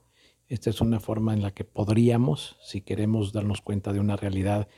esta 0.48 0.68
es 0.68 0.80
una 0.80 1.00
forma 1.00 1.32
en 1.32 1.42
la 1.42 1.52
que 1.52 1.64
podríamos, 1.64 2.56
si 2.62 2.82
queremos 2.82 3.32
darnos 3.32 3.62
cuenta 3.62 3.92
de 3.92 4.00
una 4.00 4.16
realidad 4.16 4.68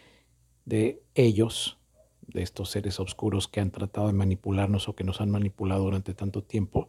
de 0.65 1.03
ellos, 1.15 1.79
de 2.23 2.43
estos 2.43 2.71
seres 2.71 3.01
oscuros 3.01 3.49
que 3.49 3.61
han 3.61 3.73
tratado 3.73 4.07
de 4.07 4.13
manipularnos 4.13 4.89
o 4.89 4.95
que 4.95 5.05
nos 5.05 5.21
han 5.21 5.31
manipulado 5.31 5.85
durante 5.85 6.15
tanto 6.15 6.43
tiempo, 6.45 6.89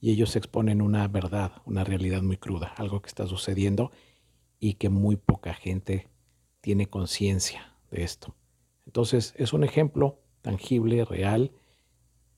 y 0.00 0.12
ellos 0.12 0.36
exponen 0.36 0.80
una 0.80 1.08
verdad, 1.08 1.62
una 1.64 1.82
realidad 1.82 2.22
muy 2.22 2.36
cruda, 2.36 2.72
algo 2.76 3.02
que 3.02 3.08
está 3.08 3.26
sucediendo 3.26 3.90
y 4.60 4.74
que 4.74 4.90
muy 4.90 5.16
poca 5.16 5.54
gente 5.54 6.08
tiene 6.64 6.88
conciencia 6.88 7.76
de 7.90 8.02
esto. 8.04 8.34
Entonces 8.86 9.34
es 9.36 9.52
un 9.52 9.64
ejemplo 9.64 10.22
tangible, 10.40 11.04
real, 11.04 11.52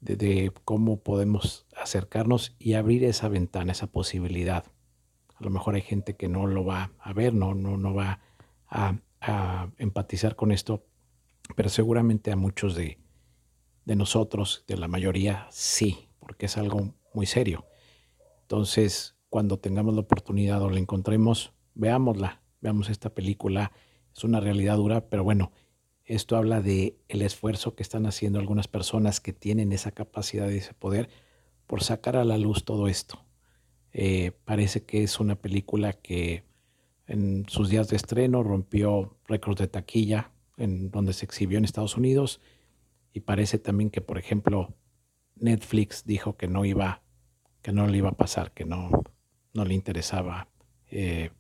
de, 0.01 0.53
cómo 0.65 0.99
podemos 1.01 1.67
acercarnos 1.77 2.57
y 2.59 2.75
abrir 2.75 3.05
esa 3.05 3.29
ventana, 3.29 3.71
esa 3.71 3.87
posibilidad 3.87 4.65
a 5.39 5.45
lo 5.45 5.51
mejor 5.51 5.75
hay 5.75 5.83
gente 5.83 6.17
que 6.17 6.29
no 6.29 6.47
lo 6.47 6.65
va 6.65 6.93
a 6.99 7.13
ver, 7.13 7.35
no, 7.35 7.55
no, 7.55 7.77
no 7.77 7.95
va 7.95 8.21
a, 8.69 8.99
empatizar 9.79 10.37
con 10.37 10.53
esto, 10.53 10.87
pero 11.57 11.69
seguramente 11.69 12.31
a 12.31 12.37
muchos 12.37 12.77
de, 12.77 13.01
de 13.85 13.97
nosotros, 13.97 14.65
de 14.69 14.77
la 14.77 14.87
mayoría, 14.87 15.49
sí, 15.51 16.09
porque 16.21 16.47
es 16.47 16.57
algo 16.57 16.95
muy 17.13 17.27
serio. 17.27 17.67
Entonces, 18.43 19.17
cuando 19.29 19.59
tengamos 19.59 19.95
la 19.95 20.03
oportunidad 20.03 20.63
o 20.63 20.71
la 20.71 20.79
encontremos, 20.79 21.53
veámosla, 21.75 22.41
veamos 22.61 22.89
esta 22.89 23.15
película. 23.15 23.73
Es 24.17 24.25
una 24.25 24.41
realidad 24.41 24.77
dura, 24.77 25.09
pero 25.11 25.25
bueno, 25.25 25.53
esto 26.07 26.37
habla 26.37 26.63
de 26.63 26.97
el 27.09 27.21
esfuerzo 27.21 27.75
que 27.75 27.83
están 27.83 28.07
haciendo 28.07 28.39
algunas 28.39 28.67
personas 28.67 29.21
que 29.21 29.35
tienen 29.35 29.73
esa 29.73 29.91
capacidad 29.91 30.49
y 30.49 30.57
ese 30.57 30.73
poder 30.73 31.11
por 31.67 31.83
sacar 31.83 32.17
a 32.17 32.25
la 32.25 32.39
luz 32.39 32.65
todo 32.65 32.89
esto. 32.89 33.27
Eh, 33.93 34.33
parece 34.45 34.85
que 34.85 35.03
es 35.03 35.21
una 35.21 35.37
película 35.37 35.93
que 35.93 36.45
en 37.07 37.45
sus 37.49 37.69
días 37.69 37.89
de 37.89 37.97
estreno 37.97 38.43
rompió 38.43 39.19
récords 39.27 39.61
de 39.61 39.69
taquilla 39.69 40.31
en 40.57 40.91
donde 40.91 41.13
se 41.13 41.27
exhibió 41.27 41.59
en 41.59 41.65
Estados 41.65 41.97
Unidos 41.99 42.41
y 43.13 43.21
parece 43.21 43.59
también 43.59 43.91
que, 43.91 44.01
por 44.01 44.17
ejemplo, 44.17 44.75
Netflix 45.35 46.05
dijo 46.07 46.39
que 46.39 46.49
no 46.49 46.65
iba, 46.65 47.03
que 47.61 47.73
no 47.73 47.87
le 47.87 47.99
iba 47.99 48.09
a 48.09 48.17
pasar, 48.17 48.53
que 48.53 48.65
no, 48.65 48.91
no 49.53 49.65
le 49.67 49.75
interesaba 49.75 50.49
eh, 50.91 51.33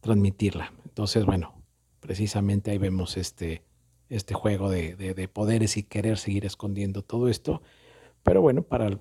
transmitirla. 0.00 0.72
Entonces, 0.84 1.24
bueno, 1.24 1.61
precisamente 2.02 2.72
ahí 2.72 2.78
vemos 2.78 3.16
este, 3.16 3.62
este 4.08 4.34
juego 4.34 4.68
de, 4.68 4.96
de, 4.96 5.28
poderes 5.28 5.76
y 5.76 5.84
querer 5.84 6.18
seguir 6.18 6.44
escondiendo 6.44 7.02
todo 7.02 7.28
esto. 7.28 7.62
Pero 8.24 8.42
bueno, 8.42 8.62
para 8.62 8.98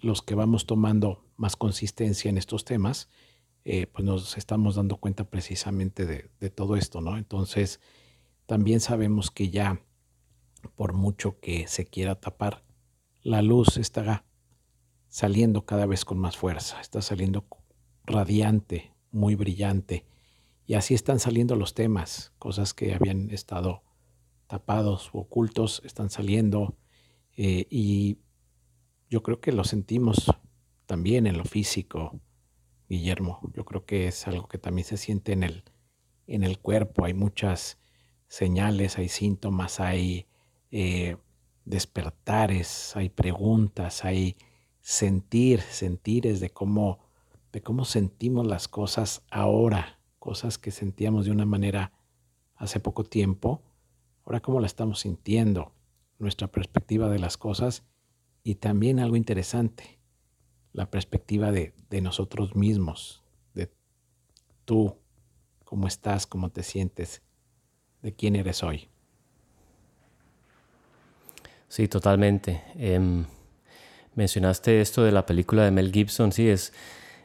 los 0.00 0.22
que 0.22 0.36
vamos 0.36 0.64
tomando 0.64 1.24
más 1.36 1.56
consistencia 1.56 2.28
en 2.28 2.38
estos 2.38 2.64
temas, 2.64 3.08
eh, 3.64 3.88
pues 3.88 4.04
nos 4.04 4.38
estamos 4.38 4.76
dando 4.76 4.96
cuenta 4.96 5.28
precisamente 5.28 6.06
de, 6.06 6.50
todo 6.50 6.76
esto, 6.76 7.00
¿no? 7.00 7.18
Entonces, 7.18 7.80
también 8.46 8.78
sabemos 8.80 9.30
que 9.32 9.50
ya, 9.50 9.82
por 10.76 10.92
mucho 10.92 11.40
que 11.40 11.66
se 11.66 11.84
quiera 11.84 12.14
tapar, 12.14 12.62
la 13.22 13.42
luz 13.42 13.76
está 13.76 14.24
saliendo 15.08 15.66
cada 15.66 15.84
vez 15.86 16.04
con 16.04 16.18
más 16.18 16.36
fuerza, 16.36 16.80
está 16.80 17.02
saliendo 17.02 17.44
radiante, 18.04 18.94
muy 19.10 19.34
brillante. 19.34 20.06
Y 20.70 20.74
así 20.74 20.94
están 20.94 21.18
saliendo 21.18 21.56
los 21.56 21.74
temas, 21.74 22.32
cosas 22.38 22.74
que 22.74 22.94
habían 22.94 23.28
estado 23.30 23.82
tapados 24.46 25.10
o 25.12 25.18
ocultos, 25.18 25.82
están 25.84 26.10
saliendo. 26.10 26.78
Eh, 27.36 27.66
y 27.70 28.18
yo 29.08 29.24
creo 29.24 29.40
que 29.40 29.50
lo 29.50 29.64
sentimos 29.64 30.30
también 30.86 31.26
en 31.26 31.36
lo 31.36 31.44
físico, 31.44 32.20
Guillermo. 32.88 33.40
Yo 33.52 33.64
creo 33.64 33.84
que 33.84 34.06
es 34.06 34.28
algo 34.28 34.46
que 34.46 34.58
también 34.58 34.86
se 34.86 34.96
siente 34.96 35.32
en 35.32 35.42
el, 35.42 35.64
en 36.28 36.44
el 36.44 36.60
cuerpo. 36.60 37.04
Hay 37.04 37.14
muchas 37.14 37.80
señales, 38.28 38.96
hay 38.96 39.08
síntomas, 39.08 39.80
hay 39.80 40.28
eh, 40.70 41.16
despertares, 41.64 42.94
hay 42.94 43.08
preguntas, 43.08 44.04
hay 44.04 44.36
sentir, 44.80 45.62
sentires 45.62 46.38
de 46.38 46.50
cómo, 46.50 47.00
de 47.50 47.60
cómo 47.60 47.84
sentimos 47.84 48.46
las 48.46 48.68
cosas 48.68 49.26
ahora, 49.32 49.99
cosas 50.20 50.58
que 50.58 50.70
sentíamos 50.70 51.24
de 51.24 51.32
una 51.32 51.46
manera 51.46 51.92
hace 52.54 52.78
poco 52.78 53.02
tiempo, 53.02 53.62
ahora 54.24 54.40
cómo 54.40 54.60
la 54.60 54.66
estamos 54.66 55.00
sintiendo, 55.00 55.72
nuestra 56.18 56.46
perspectiva 56.46 57.08
de 57.08 57.18
las 57.18 57.36
cosas 57.38 57.84
y 58.44 58.56
también 58.56 59.00
algo 59.00 59.16
interesante, 59.16 59.98
la 60.72 60.90
perspectiva 60.90 61.50
de, 61.50 61.72
nosotros 62.02 62.54
mismos, 62.54 63.24
de 63.54 63.72
tú, 64.66 64.96
cómo 65.64 65.88
estás, 65.88 66.26
cómo 66.26 66.50
te 66.50 66.62
sientes, 66.62 67.22
de 68.02 68.14
quién 68.14 68.36
eres 68.36 68.62
hoy. 68.62 68.88
Sí, 71.68 71.88
totalmente. 71.88 72.62
Em, 72.74 73.24
mencionaste 74.14 74.80
esto 74.80 75.02
de 75.02 75.12
la 75.12 75.24
película 75.24 75.64
de 75.64 75.70
Mel 75.70 75.92
Gibson, 75.92 76.30
sí, 76.32 76.48
es, 76.48 76.72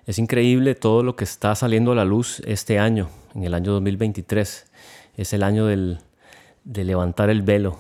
es 0.06 0.20
increíble 0.20 0.76
todo 0.76 1.02
lo 1.02 1.16
que 1.16 1.24
está 1.24 1.56
saliendo 1.56 1.92
a 1.92 1.96
la 1.96 2.06
luz 2.06 2.42
este 2.46 2.78
año, 2.78 3.10
en 3.34 3.44
el 3.44 3.54
año 3.56 3.72
2023. 3.74 4.72
Es 5.18 5.34
el 5.34 5.42
año 5.42 5.66
del, 5.66 6.00
de 6.64 6.84
levantar 6.84 7.32
el 7.32 7.42
velo 7.42 7.78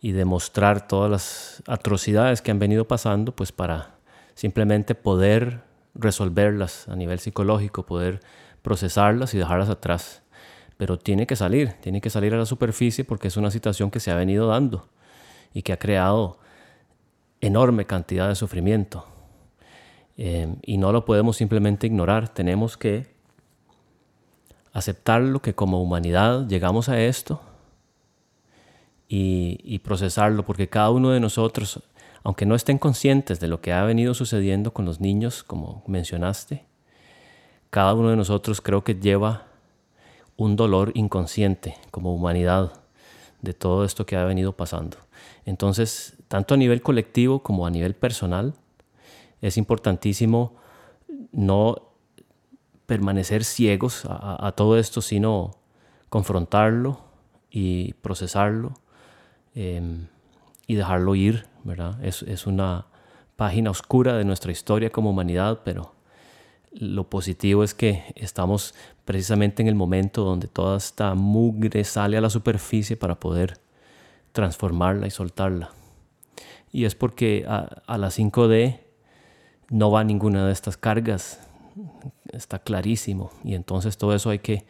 y 0.00 0.12
demostrar 0.12 0.88
todas 0.88 1.10
las 1.10 1.62
atrocidades 1.66 2.40
que 2.40 2.50
han 2.50 2.58
venido 2.58 2.86
pasando, 2.86 3.32
pues 3.32 3.52
para 3.52 3.96
simplemente 4.34 4.94
poder 4.94 5.60
resolverlas 5.94 6.88
a 6.88 6.96
nivel 6.96 7.18
psicológico, 7.18 7.84
poder 7.84 8.20
procesarlas 8.62 9.34
y 9.34 9.38
dejarlas 9.38 9.68
atrás. 9.68 10.22
Pero 10.78 10.98
tiene 10.98 11.26
que 11.26 11.36
salir, 11.36 11.74
tiene 11.80 12.00
que 12.00 12.08
salir 12.08 12.32
a 12.32 12.38
la 12.38 12.46
superficie 12.46 13.04
porque 13.04 13.28
es 13.28 13.36
una 13.36 13.50
situación 13.50 13.90
que 13.90 14.00
se 14.00 14.10
ha 14.10 14.16
venido 14.16 14.46
dando 14.48 14.88
y 15.52 15.62
que 15.62 15.74
ha 15.74 15.78
creado 15.78 16.38
enorme 17.42 17.84
cantidad 17.84 18.28
de 18.28 18.36
sufrimiento. 18.36 19.11
Eh, 20.16 20.54
y 20.62 20.78
no 20.78 20.92
lo 20.92 21.04
podemos 21.04 21.36
simplemente 21.36 21.86
ignorar, 21.86 22.28
tenemos 22.28 22.76
que 22.76 23.12
aceptarlo 24.72 25.40
que 25.40 25.54
como 25.54 25.82
humanidad 25.82 26.46
llegamos 26.48 26.88
a 26.88 27.00
esto 27.00 27.40
y, 29.14 29.78
procesarlo, 29.80 30.46
porque 30.46 30.70
cada 30.70 30.90
uno 30.90 31.10
de 31.10 31.20
nosotros, 31.20 31.82
aunque 32.22 32.46
no 32.46 32.54
estén 32.54 32.78
conscientes 32.78 33.40
de 33.40 33.48
lo 33.48 33.60
que 33.60 33.74
ha 33.74 33.84
venido 33.84 34.14
sucediendo 34.14 34.72
con 34.72 34.86
los 34.86 35.00
niños, 35.00 35.42
como 35.42 35.84
mencionaste, 35.86 36.64
cada 37.68 37.92
uno 37.92 38.08
de 38.08 38.16
nosotros 38.16 38.62
creo 38.62 38.84
que 38.84 38.94
lleva 38.94 39.48
un 40.38 40.56
dolor 40.56 40.92
inconsciente 40.94 41.76
como 41.90 42.14
humanidad 42.14 42.72
de 43.42 43.52
todo 43.52 43.84
esto 43.84 44.06
que 44.06 44.16
ha 44.16 44.24
venido 44.24 44.52
pasando. 44.52 44.96
Entonces, 45.44 46.14
tanto 46.28 46.54
a 46.54 46.56
nivel 46.56 46.80
colectivo 46.80 47.42
como 47.42 47.66
a 47.66 47.70
nivel 47.70 47.94
personal, 47.94 48.54
es 49.42 49.58
importantísimo 49.58 50.56
no 51.32 51.76
permanecer 52.86 53.44
ciegos 53.44 54.04
a, 54.06 54.52
todo 54.56 54.78
esto, 54.78 55.02
sino 55.02 55.58
confrontarlo 56.08 57.00
y 57.50 57.92
procesarlo 57.94 58.74
em, 59.54 60.06
y 60.66 60.74
dejarlo 60.74 61.14
ir, 61.14 61.46
¿verdad? 61.64 62.02
Es, 62.04 62.22
es 62.22 62.46
una 62.46 62.86
página 63.36 63.70
oscura 63.70 64.16
de 64.16 64.24
nuestra 64.24 64.52
historia 64.52 64.90
como 64.90 65.10
humanidad, 65.10 65.60
pero 65.64 65.94
lo 66.72 67.08
positivo 67.08 67.64
es 67.64 67.74
que 67.74 68.04
estamos 68.16 68.74
precisamente 69.04 69.62
en 69.62 69.68
el 69.68 69.74
momento 69.74 70.24
donde 70.24 70.48
toda 70.48 70.76
esta 70.76 71.14
mugre 71.14 71.84
sale 71.84 72.16
a 72.16 72.20
la 72.20 72.30
superficie 72.30 72.96
para 72.96 73.18
poder 73.18 73.58
transformarla 74.32 75.06
y 75.06 75.10
soltarla. 75.10 75.70
Y 76.72 76.86
es 76.86 76.94
porque 76.94 77.44
a, 77.46 77.98
la 77.98 78.08
5D 78.08 78.80
no 79.72 79.90
va 79.90 80.04
ninguna 80.04 80.46
de 80.46 80.52
estas 80.52 80.76
cargas, 80.76 81.40
está 82.30 82.58
clarísimo. 82.58 83.32
Y 83.42 83.54
entonces 83.54 83.96
todo 83.96 84.14
eso 84.14 84.28
hay 84.28 84.38
que 84.38 84.66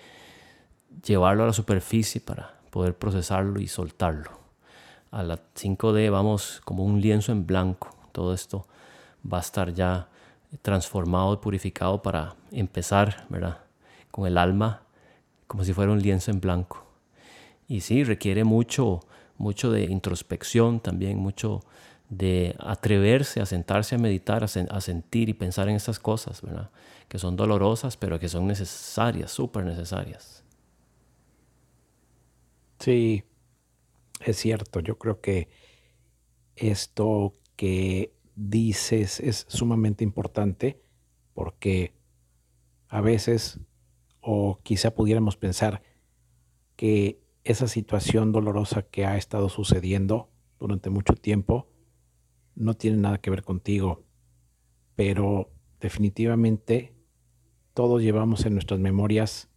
llevarlo 1.04 1.42
a 1.42 1.48
la 1.48 1.52
superficie 1.52 2.20
para 2.20 2.54
poder 2.70 2.96
procesarlo 2.96 3.60
y 3.60 3.66
soltarlo. 3.66 4.30
A 5.10 5.24
la 5.24 5.40
5D 5.54 6.10
vamos 6.10 6.62
como 6.64 6.84
un 6.84 7.00
lienzo 7.00 7.32
en 7.32 7.46
blanco. 7.46 7.90
Todo 8.12 8.32
esto 8.32 8.66
va 9.30 9.38
a 9.38 9.40
estar 9.40 9.74
ya 9.74 10.08
transformado 10.62 11.34
y 11.34 11.38
purificado 11.38 12.00
para 12.00 12.36
empezar, 12.52 13.26
¿verdad? 13.28 13.58
Con 14.12 14.26
el 14.26 14.38
alma 14.38 14.82
como 15.48 15.64
si 15.64 15.72
fuera 15.72 15.92
un 15.92 16.00
lienzo 16.00 16.30
en 16.30 16.40
blanco. 16.40 16.86
Y 17.66 17.80
sí, 17.80 18.04
requiere 18.04 18.44
mucho 18.44 19.00
mucho 19.42 19.72
de 19.72 19.84
introspección 19.84 20.78
también, 20.78 21.18
mucho 21.18 21.64
de 22.12 22.54
atreverse 22.58 23.40
a 23.40 23.46
sentarse 23.46 23.94
a 23.94 23.98
meditar, 23.98 24.44
a, 24.44 24.80
sentir 24.80 25.30
y 25.30 25.32
pensar 25.32 25.70
en 25.70 25.76
estas 25.76 25.98
cosas, 25.98 26.42
¿verdad? 26.42 26.70
Que 27.08 27.18
son 27.18 27.36
dolorosas, 27.36 27.96
pero 27.96 28.20
que 28.20 28.28
son 28.28 28.46
necesarias, 28.46 29.30
súper 29.30 29.64
necesarias. 29.64 30.44
Sí, 32.80 33.24
es 34.20 34.36
cierto. 34.36 34.80
Yo 34.80 34.98
creo 34.98 35.22
que 35.22 35.48
esto 36.54 37.32
que 37.56 38.12
dices 38.36 39.18
es 39.18 39.46
sumamente 39.48 40.04
importante 40.04 40.82
porque 41.32 41.94
a 42.88 43.00
veces, 43.00 43.58
o 44.20 44.58
quizá 44.62 44.94
pudiéramos 44.94 45.38
pensar 45.38 45.82
que 46.76 47.22
esa 47.42 47.68
situación 47.68 48.32
dolorosa 48.32 48.82
que 48.82 49.06
ha 49.06 49.16
estado 49.16 49.48
sucediendo 49.48 50.28
durante 50.58 50.90
mucho 50.90 51.14
tiempo 51.14 51.71
no 52.54 52.74
tiene 52.74 52.98
nada 52.98 53.18
que 53.18 53.30
ver 53.30 53.42
contigo, 53.42 54.04
pero 54.94 55.50
definitivamente 55.80 56.94
todos 57.74 58.02
llevamos 58.02 58.44
en 58.46 58.54
nuestras 58.54 58.80
memorias 58.80 59.48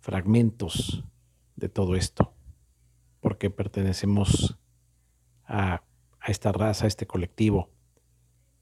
fragmentos 0.00 1.04
de 1.56 1.68
todo 1.68 1.94
esto, 1.96 2.34
porque 3.20 3.50
pertenecemos 3.50 4.58
a, 5.44 5.82
esta 6.26 6.52
raza, 6.52 6.84
a 6.84 6.88
este 6.88 7.06
colectivo, 7.06 7.70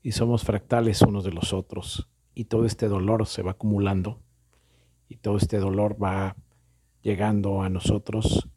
y 0.02 0.12
somos 0.12 0.44
fractales 0.44 1.02
unos 1.02 1.24
de 1.24 1.32
los 1.32 1.52
otros, 1.52 2.08
y 2.34 2.44
todo 2.44 2.64
este 2.66 2.88
dolor 2.88 3.26
se 3.26 3.42
va 3.42 3.52
acumulando, 3.52 4.20
y 5.08 5.16
todo 5.16 5.36
este 5.36 5.58
dolor 5.58 6.02
va 6.02 6.36
llegando 7.02 7.62
a 7.62 7.68
nosotros 7.68 8.48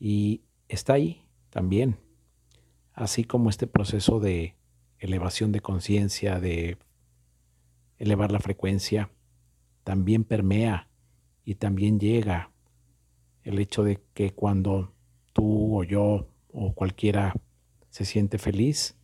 y 0.00 0.42
está 0.68 0.94
ahí 0.94 1.26
también, 1.50 1.98
así 2.94 3.24
como 3.24 3.50
este 3.50 3.66
proceso 3.66 4.20
de 4.20 4.56
elevación 4.98 5.52
de 5.52 5.60
conciencia, 5.60 6.40
de 6.40 6.78
elevar 7.98 8.32
la 8.32 8.40
frecuencia, 8.40 9.10
también 9.84 10.24
permea 10.24 10.88
y 11.44 11.56
también 11.56 11.98
llega 11.98 12.52
el 13.42 13.58
hecho 13.58 13.82
de 13.82 14.00
que 14.14 14.32
cuando 14.32 14.94
tú 15.32 15.78
o 15.78 15.84
yo 15.84 16.28
o 16.52 16.74
cualquiera 16.74 17.34
se 17.90 18.04
siente 18.04 18.38
feliz, 18.38 18.96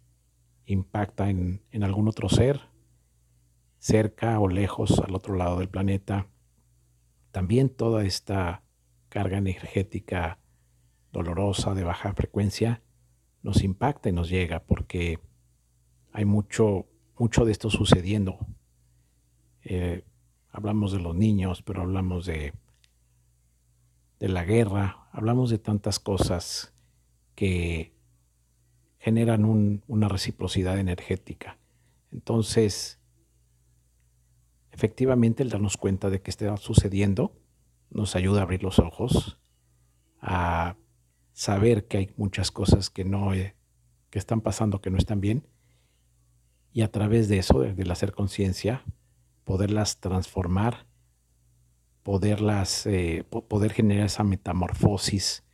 impacta 0.67 1.31
en, 1.31 1.63
algún 1.83 2.09
otro 2.09 2.29
ser, 2.29 2.61
cerca 3.79 4.39
o 4.39 4.49
lejos 4.49 4.99
al 5.01 5.15
otro 5.15 5.35
lado 5.35 5.59
del 5.59 5.69
planeta. 5.69 6.29
También 7.31 7.71
toda 7.71 8.05
esta 8.05 8.63
carga 9.09 9.39
energética 9.39 10.39
dolorosa 11.13 11.75
de 11.75 11.85
baja 11.85 12.13
frecuencia 12.13 12.83
nos 13.43 13.63
impacta 13.63 14.09
y 14.09 14.13
nos 14.13 14.29
llega 14.29 14.61
porque 14.61 15.21
hay 16.13 16.25
mucho, 16.25 16.87
mucho 17.19 17.45
de 17.45 17.53
esto 17.53 17.71
sucediendo. 17.71 18.39
Eh, 19.63 20.05
hablamos 20.51 20.93
de 20.93 21.01
los 21.01 21.15
niños, 21.15 21.63
pero 21.63 21.83
hablamos 21.83 22.27
de, 22.27 22.53
de 24.19 24.29
la 24.29 24.45
guerra, 24.45 25.09
hablamos 25.13 25.51
de 25.51 25.59
tantas 25.59 25.99
cosas 25.99 26.75
que 27.35 27.93
generan 28.99 29.45
una 29.87 30.09
reciprocidad 30.09 30.79
energética. 30.79 31.59
Entonces, 32.11 32.99
efectivamente, 34.73 35.43
el 35.43 35.51
darnos 35.51 35.77
cuenta 35.77 36.11
de 36.11 36.21
que 36.21 36.31
está 36.31 36.57
sucediendo 36.57 37.33
nos 37.91 38.17
ayuda 38.17 38.41
a 38.41 38.43
abrir 38.43 38.63
los 38.63 38.79
ojos, 38.79 39.39
a 40.21 40.77
saber 41.39 41.87
que 41.87 41.99
hay 41.99 42.11
muchas 42.17 42.51
cosas 42.51 42.91
que 42.91 43.05
no 43.05 43.31
que 43.31 44.19
están 44.19 44.41
pasando 44.41 44.81
que 44.81 44.91
no 44.91 44.99
están 44.99 45.21
bien 45.21 45.47
y 46.73 46.83
a 46.83 46.91
través 46.91 47.29
de 47.29 47.39
eso, 47.39 47.61
del 47.61 47.91
hacer 47.93 48.11
conciencia, 48.11 48.83
poderlas 49.45 50.01
transformar, 50.01 50.89
poderlas, 52.03 52.87
eh, 52.87 53.25
poder 53.31 53.73
generar 53.73 54.07
esa 54.07 54.25
metamorfosis 54.25 55.45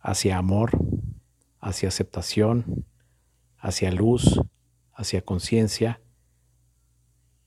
hacia 0.00 0.38
amor, 0.38 0.70
hacia 1.60 1.90
aceptación, 1.90 2.86
hacia 3.58 3.92
luz, 3.92 4.40
hacia 4.94 5.20
conciencia, 5.20 6.00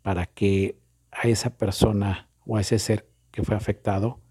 para 0.03 0.27
que 0.27 0.77
a 1.09 1.27
esa 1.27 1.57
persona 1.57 2.29
o 2.45 2.57
a 2.57 2.61
ese 2.61 2.77
ser 2.77 3.09
que 3.31 3.41
fue 3.41 3.55
afectado 3.55 4.21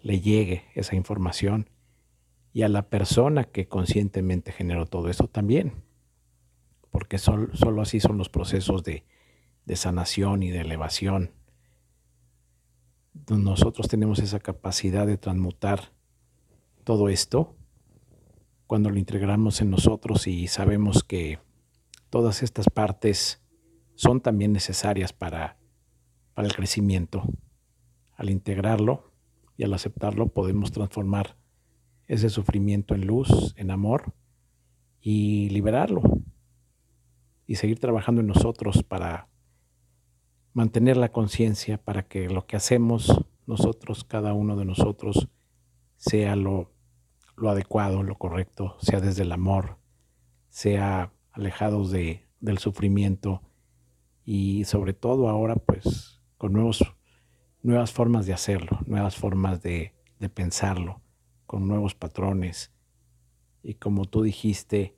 le 0.00 0.20
llegue 0.20 0.62
esa 0.76 0.94
información 0.94 1.68
y 2.52 2.62
a 2.62 2.68
la 2.68 2.88
persona 2.88 3.44
que 3.44 3.66
conscientemente 3.66 4.52
generó 4.52 4.86
todo 4.86 5.08
eso 5.08 5.28
también, 5.28 5.82
porque 6.90 7.18
solo 7.18 7.80
así 7.80 8.00
son 8.00 8.18
los 8.18 8.28
procesos 8.28 8.82
de, 8.84 9.04
de 9.64 9.76
sanación 9.76 10.42
y 10.42 10.50
de 10.50 10.60
elevación. 10.60 11.32
Nosotros 13.28 13.88
tenemos 13.88 14.18
esa 14.18 14.40
capacidad 14.40 15.06
de 15.06 15.16
transmutar 15.16 15.92
todo 16.84 17.08
esto 17.08 17.56
cuando 18.66 18.90
lo 18.90 18.98
integramos 18.98 19.60
en 19.60 19.70
nosotros 19.70 20.26
y 20.26 20.48
sabemos 20.48 21.04
que 21.04 21.38
todas 22.10 22.42
estas 22.42 22.68
partes 22.68 23.42
son 23.94 24.20
también 24.20 24.52
necesarias 24.52 25.12
para, 25.12 25.58
para 26.34 26.48
el 26.48 26.54
crecimiento. 26.54 27.22
Al 28.16 28.30
integrarlo 28.30 29.12
y 29.56 29.64
al 29.64 29.74
aceptarlo 29.74 30.28
podemos 30.28 30.72
transformar 30.72 31.36
ese 32.06 32.30
sufrimiento 32.30 32.94
en 32.94 33.06
luz, 33.06 33.54
en 33.56 33.70
amor 33.70 34.14
y 35.00 35.48
liberarlo 35.50 36.02
y 37.46 37.56
seguir 37.56 37.78
trabajando 37.78 38.20
en 38.20 38.28
nosotros 38.28 38.82
para 38.82 39.28
mantener 40.52 40.96
la 40.96 41.10
conciencia, 41.10 41.78
para 41.78 42.02
que 42.06 42.28
lo 42.28 42.46
que 42.46 42.56
hacemos 42.56 43.24
nosotros, 43.46 44.04
cada 44.04 44.32
uno 44.32 44.56
de 44.56 44.64
nosotros, 44.64 45.28
sea 45.96 46.36
lo, 46.36 46.72
lo 47.36 47.50
adecuado, 47.50 48.02
lo 48.02 48.16
correcto, 48.16 48.76
sea 48.80 49.00
desde 49.00 49.22
el 49.22 49.32
amor, 49.32 49.78
sea 50.48 51.12
alejados 51.32 51.90
de, 51.90 52.26
del 52.40 52.58
sufrimiento 52.58 53.42
y 54.24 54.64
sobre 54.64 54.92
todo 54.92 55.28
ahora 55.28 55.56
pues 55.56 56.20
con 56.36 56.52
nuevos, 56.52 56.84
nuevas 57.62 57.92
formas 57.92 58.26
de 58.26 58.34
hacerlo, 58.34 58.80
nuevas 58.86 59.16
formas 59.16 59.62
de, 59.62 59.94
de 60.18 60.28
pensarlo, 60.28 61.00
con 61.52 61.68
nuevos 61.68 61.94
patrones. 61.94 62.70
Y 63.62 63.74
como 63.74 64.06
tú 64.06 64.22
dijiste, 64.22 64.96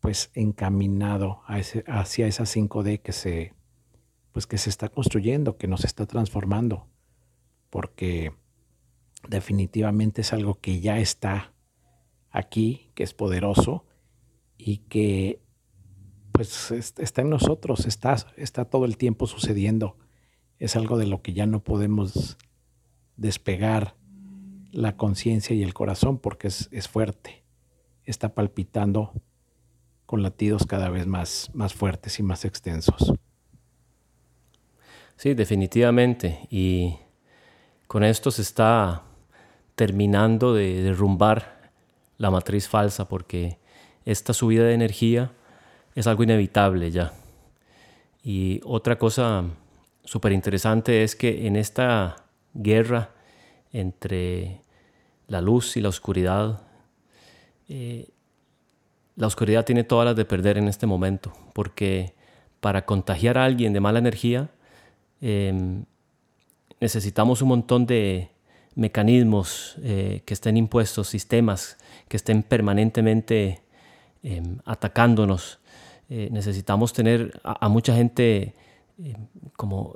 pues 0.00 0.30
encaminado 0.32 1.42
hacia 1.46 2.26
esa 2.26 2.44
5D 2.44 3.02
que 3.02 3.12
se, 3.12 3.52
pues 4.32 4.46
que 4.46 4.56
se 4.56 4.70
está 4.70 4.88
construyendo, 4.88 5.58
que 5.58 5.68
nos 5.68 5.84
está 5.84 6.06
transformando, 6.06 6.88
porque 7.68 8.32
definitivamente 9.28 10.22
es 10.22 10.32
algo 10.32 10.54
que 10.54 10.80
ya 10.80 10.98
está 10.98 11.52
aquí, 12.30 12.90
que 12.94 13.02
es 13.02 13.12
poderoso 13.12 13.84
y 14.56 14.78
que 14.78 15.42
pues 16.32 16.70
está 16.70 17.20
en 17.20 17.28
nosotros, 17.28 17.84
está, 17.84 18.16
está 18.38 18.64
todo 18.64 18.86
el 18.86 18.96
tiempo 18.96 19.26
sucediendo. 19.26 19.98
Es 20.58 20.74
algo 20.74 20.96
de 20.96 21.06
lo 21.06 21.20
que 21.20 21.34
ya 21.34 21.44
no 21.44 21.62
podemos 21.62 22.38
despegar 23.18 24.00
la 24.72 24.96
conciencia 24.96 25.54
y 25.54 25.62
el 25.62 25.74
corazón 25.74 26.18
porque 26.18 26.48
es, 26.48 26.68
es, 26.72 26.88
fuerte. 26.88 27.44
Está 28.04 28.34
palpitando 28.34 29.12
con 30.06 30.22
latidos 30.22 30.66
cada 30.66 30.88
vez 30.88 31.06
más, 31.06 31.50
más 31.54 31.74
fuertes 31.74 32.18
y 32.18 32.22
más 32.22 32.44
extensos. 32.44 33.14
Sí, 35.16 35.34
definitivamente. 35.34 36.48
Y 36.50 36.96
con 37.86 38.02
esto 38.02 38.30
se 38.30 38.42
está 38.42 39.02
terminando 39.74 40.54
de 40.54 40.82
derrumbar 40.82 41.70
la 42.18 42.30
matriz 42.30 42.68
falsa 42.68 43.08
porque 43.08 43.58
esta 44.04 44.32
subida 44.32 44.64
de 44.64 44.74
energía 44.74 45.32
es 45.94 46.06
algo 46.06 46.22
inevitable 46.22 46.90
ya. 46.90 47.12
Y 48.22 48.60
otra 48.64 48.98
cosa 48.98 49.44
súper 50.04 50.32
interesante 50.32 51.02
es 51.02 51.16
que 51.16 51.46
en 51.46 51.56
esta 51.56 52.24
guerra 52.54 53.10
entre 53.72 54.60
la 55.28 55.40
luz 55.40 55.76
y 55.76 55.80
la 55.80 55.88
oscuridad, 55.88 56.62
eh, 57.68 58.08
la 59.16 59.26
oscuridad 59.26 59.64
tiene 59.64 59.84
todas 59.84 60.06
las 60.06 60.16
de 60.16 60.24
perder 60.24 60.58
en 60.58 60.68
este 60.68 60.86
momento, 60.86 61.32
porque 61.52 62.14
para 62.60 62.84
contagiar 62.84 63.38
a 63.38 63.44
alguien 63.44 63.72
de 63.72 63.80
mala 63.80 63.98
energía 63.98 64.50
em, 65.20 65.84
necesitamos 66.80 67.42
un 67.42 67.48
montón 67.48 67.86
de 67.86 68.30
mecanismos 68.74 69.76
eh, 69.82 70.22
que 70.24 70.34
estén 70.34 70.56
impuestos, 70.56 71.08
sistemas 71.08 71.76
que 72.08 72.16
estén 72.16 72.42
permanentemente 72.42 73.62
em, 74.22 74.58
atacándonos. 74.64 75.58
Eh, 76.08 76.28
necesitamos 76.30 76.92
tener 76.92 77.40
a, 77.42 77.68
mucha 77.68 77.94
gente 77.94 78.54
eh, 79.02 79.16
como 79.56 79.94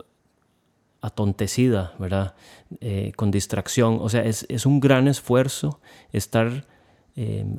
atontecida, 1.07 1.95
¿verdad? 1.99 2.35
Eh, 2.81 3.13
con 3.17 3.31
distracción. 3.31 3.99
O 4.01 4.09
sea, 4.09 4.25
es, 4.25 4.67
un 4.67 4.81
gran 4.81 5.09
esfuerzo 5.09 5.81
estar 6.13 6.67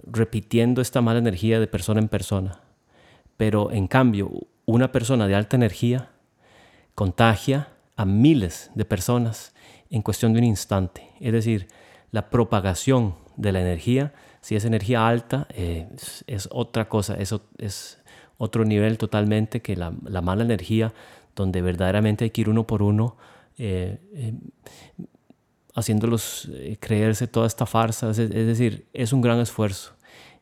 repitiendo 0.06 0.82
esta 0.82 1.02
mala 1.02 1.18
energía 1.18 1.60
de 1.60 1.66
persona 1.66 2.00
en 2.00 2.10
persona. 2.10 2.62
Pero 3.38 3.72
en 3.72 3.88
cambio, 3.88 4.30
una 4.66 4.92
persona 4.92 5.26
de 5.28 5.34
alta 5.34 5.56
energía 5.56 6.12
contagia 6.94 7.70
a 7.96 8.06
miles 8.06 8.70
de 8.76 8.86
personas 8.86 9.56
en 9.90 10.04
cuestión 10.04 10.34
de 10.34 10.40
un 10.40 10.46
instante. 10.46 11.10
Es 11.20 11.34
decir, 11.34 11.68
la 12.12 12.30
propagación 12.30 13.16
de 13.36 13.52
la 13.52 13.62
energía, 13.62 14.14
si 14.42 14.56
es 14.56 14.66
energía 14.66 15.08
alta, 15.08 15.48
es, 15.56 16.50
otra 16.52 16.90
cosa, 16.90 17.16
eso 17.16 17.42
es 17.58 18.00
otro 18.38 18.66
nivel 18.66 18.98
totalmente 18.98 19.62
que 19.62 19.76
la, 19.76 19.92
mala 19.92 20.44
energía, 20.44 20.94
donde 21.36 21.62
verdaderamente 21.62 22.26
hay 22.26 22.32
que 22.32 22.42
ir 22.42 22.50
uno 22.50 22.66
por 22.66 22.82
uno, 22.82 23.18
eh, 23.58 24.00
eh, 24.14 24.34
haciéndolos 25.76 26.50
eh, 26.52 26.78
creerse 26.80 27.28
toda 27.28 27.48
esta 27.48 27.66
farsa. 27.66 28.12
Es, 28.12 28.18
decir, 28.18 28.88
es 28.94 29.14
un 29.14 29.22
gran 29.22 29.40
esfuerzo. 29.40 29.94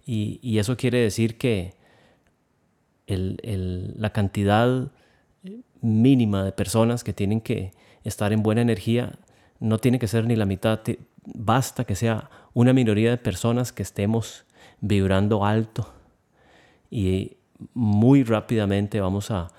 Y, 0.06 0.58
eso 0.60 0.78
quiere 0.78 1.00
decir 1.00 1.38
que 1.38 1.74
la 3.08 4.12
cantidad 4.12 4.92
mínima 5.82 6.44
de 6.44 6.52
personas 6.52 7.04
que 7.04 7.14
tienen 7.14 7.42
que 7.42 7.72
estar 8.04 8.32
en 8.34 8.44
buena 8.44 8.62
energía 8.62 9.18
no 9.60 9.80
tiene 9.80 10.00
que 10.00 10.08
ser 10.08 10.26
ni 10.26 10.36
la 10.36 10.46
mitad, 10.46 10.80
basta 11.26 11.86
que 11.86 11.96
sea 11.96 12.30
una 12.54 12.74
minoría 12.74 13.10
de 13.10 13.18
personas 13.18 13.72
que 13.72 13.84
estemos 13.84 14.46
vibrando 14.80 15.46
alto 15.46 15.94
y 16.90 17.38
muy 17.74 18.24
rápidamente 18.24 19.02
vamos 19.02 19.32
a, 19.32 19.50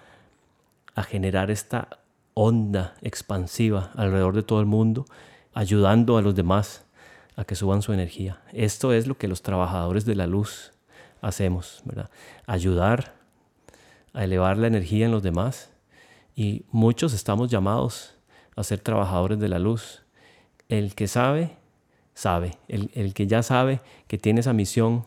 generar 1.08 1.50
esta 1.50 1.98
onda 2.38 2.94
expansiva 3.00 3.90
alrededor 3.94 4.34
de 4.34 4.42
todo 4.42 4.60
el 4.60 4.66
mundo, 4.66 5.06
ayudando 5.54 6.18
a 6.18 6.22
los 6.22 6.34
demás 6.34 6.84
a 7.34 7.44
que 7.44 7.54
suban 7.54 7.80
su 7.80 7.92
energía. 7.92 8.42
Esto 8.52 8.92
es 8.92 9.06
lo 9.06 9.16
que 9.16 9.26
los 9.26 9.40
trabajadores 9.40 10.04
de 10.04 10.14
la 10.14 10.26
luz 10.26 10.72
hacemos, 11.22 11.82
¿verdad? 11.84 12.10
Ayudar 12.46 13.14
a 14.12 14.24
elevar 14.24 14.58
la 14.58 14.66
energía 14.66 15.06
en 15.06 15.12
los 15.12 15.22
demás. 15.22 15.70
Y 16.34 16.66
muchos 16.70 17.14
estamos 17.14 17.50
llamados 17.50 18.14
a 18.54 18.62
ser 18.62 18.80
trabajadores 18.80 19.38
de 19.38 19.48
la 19.48 19.58
luz. 19.58 20.04
El 20.68 20.94
que 20.94 21.08
sabe, 21.08 21.56
sabe. 22.12 22.58
El, 22.68 22.90
el 22.94 23.14
que 23.14 23.26
ya 23.26 23.42
sabe 23.42 23.80
que 24.08 24.18
tiene 24.18 24.40
esa 24.40 24.52
misión 24.52 25.04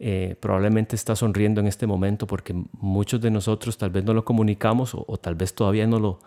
eh, 0.00 0.36
probablemente 0.38 0.94
está 0.94 1.16
sonriendo 1.16 1.60
en 1.60 1.66
este 1.66 1.88
momento 1.88 2.28
porque 2.28 2.54
muchos 2.72 3.20
de 3.20 3.32
nosotros 3.32 3.78
tal 3.78 3.90
vez 3.90 4.04
no 4.04 4.14
lo 4.14 4.24
comunicamos 4.24 4.92
o, 4.94 5.16
tal 5.16 5.34
vez 5.34 5.54
todavía 5.54 5.88
no 5.88 5.98
lo, 5.98 6.20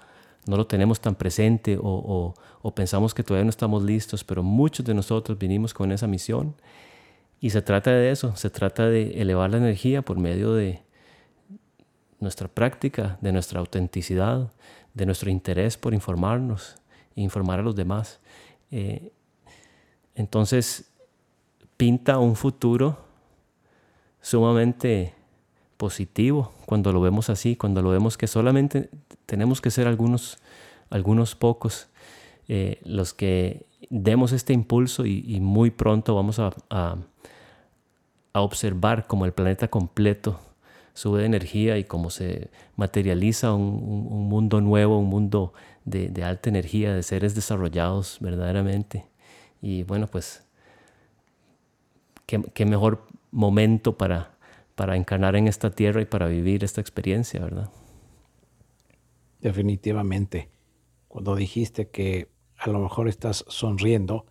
no 0.47 0.57
lo 0.57 0.65
tenemos 0.65 0.99
tan 0.99 1.15
presente 1.15 1.77
o, 1.81 2.33
pensamos 2.75 3.13
que 3.13 3.23
todavía 3.23 3.45
no 3.45 3.49
estamos 3.49 3.83
listos, 3.83 4.23
pero 4.23 4.43
muchos 4.43 4.85
de 4.85 4.93
nosotros 4.93 5.37
vinimos 5.37 5.73
con 5.73 5.91
esa 5.91 6.07
misión 6.07 6.55
y 7.39 7.49
se 7.49 7.61
trata 7.61 7.91
de 7.91 8.11
eso, 8.11 8.35
se 8.35 8.49
trata 8.49 8.87
de 8.87 9.21
elevar 9.21 9.51
la 9.51 9.57
energía 9.57 10.01
por 10.01 10.17
medio 10.17 10.53
de 10.53 10.81
nuestra 12.19 12.47
práctica, 12.47 13.17
de 13.21 13.31
nuestra 13.31 13.59
autenticidad, 13.59 14.51
de 14.93 15.05
nuestro 15.05 15.29
interés 15.31 15.77
por 15.77 15.93
informarnos 15.93 16.75
e 17.15 17.21
informar 17.21 17.59
a 17.59 17.63
los 17.63 17.75
demás. 17.75 18.19
Eh, 18.69 19.11
entonces, 20.15 20.91
pinta 21.77 22.19
un 22.19 22.35
futuro 22.35 22.97
sumamente 24.21 25.15
positivo 25.81 26.53
cuando 26.67 26.93
lo 26.93 27.01
vemos 27.01 27.31
así, 27.31 27.55
cuando 27.55 27.81
lo 27.81 27.89
vemos 27.89 28.15
que 28.15 28.27
solamente 28.27 28.91
tenemos 29.25 29.61
que 29.61 29.71
ser 29.71 29.87
algunos, 29.87 30.37
algunos 30.91 31.33
pocos 31.33 31.87
eh, 32.47 32.79
los 32.85 33.15
que 33.15 33.65
demos 33.89 34.31
este 34.31 34.53
impulso 34.53 35.07
y, 35.07 35.39
muy 35.39 35.71
pronto 35.71 36.13
vamos 36.13 36.37
a, 36.37 36.51
a, 36.69 36.97
observar 38.33 39.07
como 39.07 39.25
el 39.25 39.33
planeta 39.33 39.69
completo 39.69 40.39
sube 40.93 41.21
de 41.21 41.25
energía 41.25 41.79
y 41.79 41.83
cómo 41.83 42.11
se 42.11 42.51
materializa 42.75 43.55
un, 43.55 44.29
mundo 44.29 44.61
nuevo, 44.61 44.99
un 44.99 45.07
mundo 45.07 45.51
de, 45.83 46.23
alta 46.23 46.47
energía, 46.49 46.93
de 46.93 47.01
seres 47.01 47.33
desarrollados 47.33 48.17
verdaderamente. 48.19 49.07
Y 49.63 49.81
bueno, 49.81 50.05
pues, 50.05 50.43
qué, 52.27 52.65
mejor 52.67 53.07
momento 53.31 53.97
para, 53.97 54.37
para 54.81 54.95
encarnar 54.95 55.35
en 55.35 55.47
esta 55.47 55.69
tierra 55.69 56.01
y 56.01 56.05
para 56.05 56.25
vivir 56.25 56.63
esta 56.63 56.81
experiencia, 56.81 57.39
¿verdad? 57.39 57.69
Definitivamente. 59.39 60.49
Cuando 61.07 61.35
dijiste 61.35 61.91
que 61.91 62.31
a 62.57 62.67
lo 62.71 62.79
mejor 62.79 63.07
estás 63.07 63.45
sonriendo, 63.47 64.25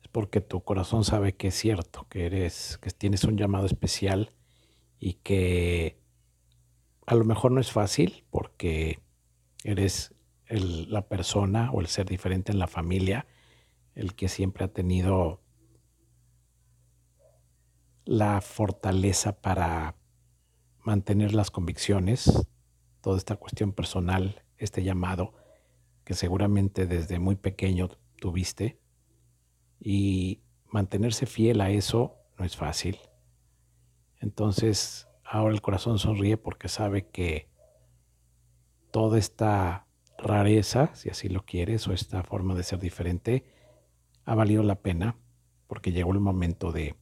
es 0.00 0.08
porque 0.08 0.40
tu 0.40 0.64
corazón 0.64 1.04
sabe 1.04 1.34
que 1.34 1.48
es 1.48 1.54
cierto, 1.54 2.06
que 2.08 2.24
eres, 2.24 2.78
que 2.80 2.92
tienes 2.92 3.24
un 3.24 3.36
llamado 3.36 3.66
especial 3.66 4.32
y 4.98 5.18
que 5.22 5.98
a 7.04 7.14
lo 7.14 7.26
mejor 7.26 7.52
no 7.52 7.60
es 7.60 7.70
fácil 7.70 8.24
porque 8.30 9.00
eres 9.64 10.14
la 10.48 11.08
persona 11.08 11.70
o 11.72 11.82
el 11.82 11.88
ser 11.88 12.06
diferente 12.06 12.52
en 12.52 12.58
la 12.58 12.68
familia, 12.68 13.26
el 13.94 14.14
que 14.14 14.28
siempre 14.28 14.64
ha 14.64 14.68
tenido 14.68 15.42
la 18.04 18.40
fortaleza 18.40 19.40
para 19.40 19.96
mantener 20.84 21.34
las 21.34 21.50
convicciones, 21.50 22.46
toda 23.00 23.16
esta 23.16 23.36
cuestión 23.36 23.72
personal, 23.72 24.42
este 24.58 24.82
llamado 24.82 25.34
que 26.04 26.14
seguramente 26.14 26.86
desde 26.86 27.18
muy 27.18 27.36
pequeño 27.36 27.88
tuviste 28.20 28.78
y 29.80 30.42
mantenerse 30.70 31.26
fiel 31.26 31.60
a 31.60 31.70
eso 31.70 32.16
no 32.38 32.44
es 32.44 32.56
fácil. 32.56 32.98
Entonces, 34.20 35.08
ahora 35.24 35.54
el 35.54 35.62
corazón 35.62 35.98
sonríe 35.98 36.36
porque 36.36 36.68
sabe 36.68 37.08
que 37.08 37.48
toda 38.90 39.18
esta 39.18 39.86
rareza, 40.18 40.94
si 40.94 41.10
así 41.10 41.28
lo 41.28 41.44
quieres, 41.44 41.88
o 41.88 41.92
esta 41.92 42.22
forma 42.22 42.54
de 42.54 42.62
ser 42.62 42.78
diferente, 42.78 43.44
ha 44.24 44.34
valido 44.34 44.62
la 44.62 44.76
pena 44.76 45.16
porque 45.66 45.92
llegó 45.92 46.12
el 46.12 46.20
momento 46.20 46.70
de, 46.70 46.96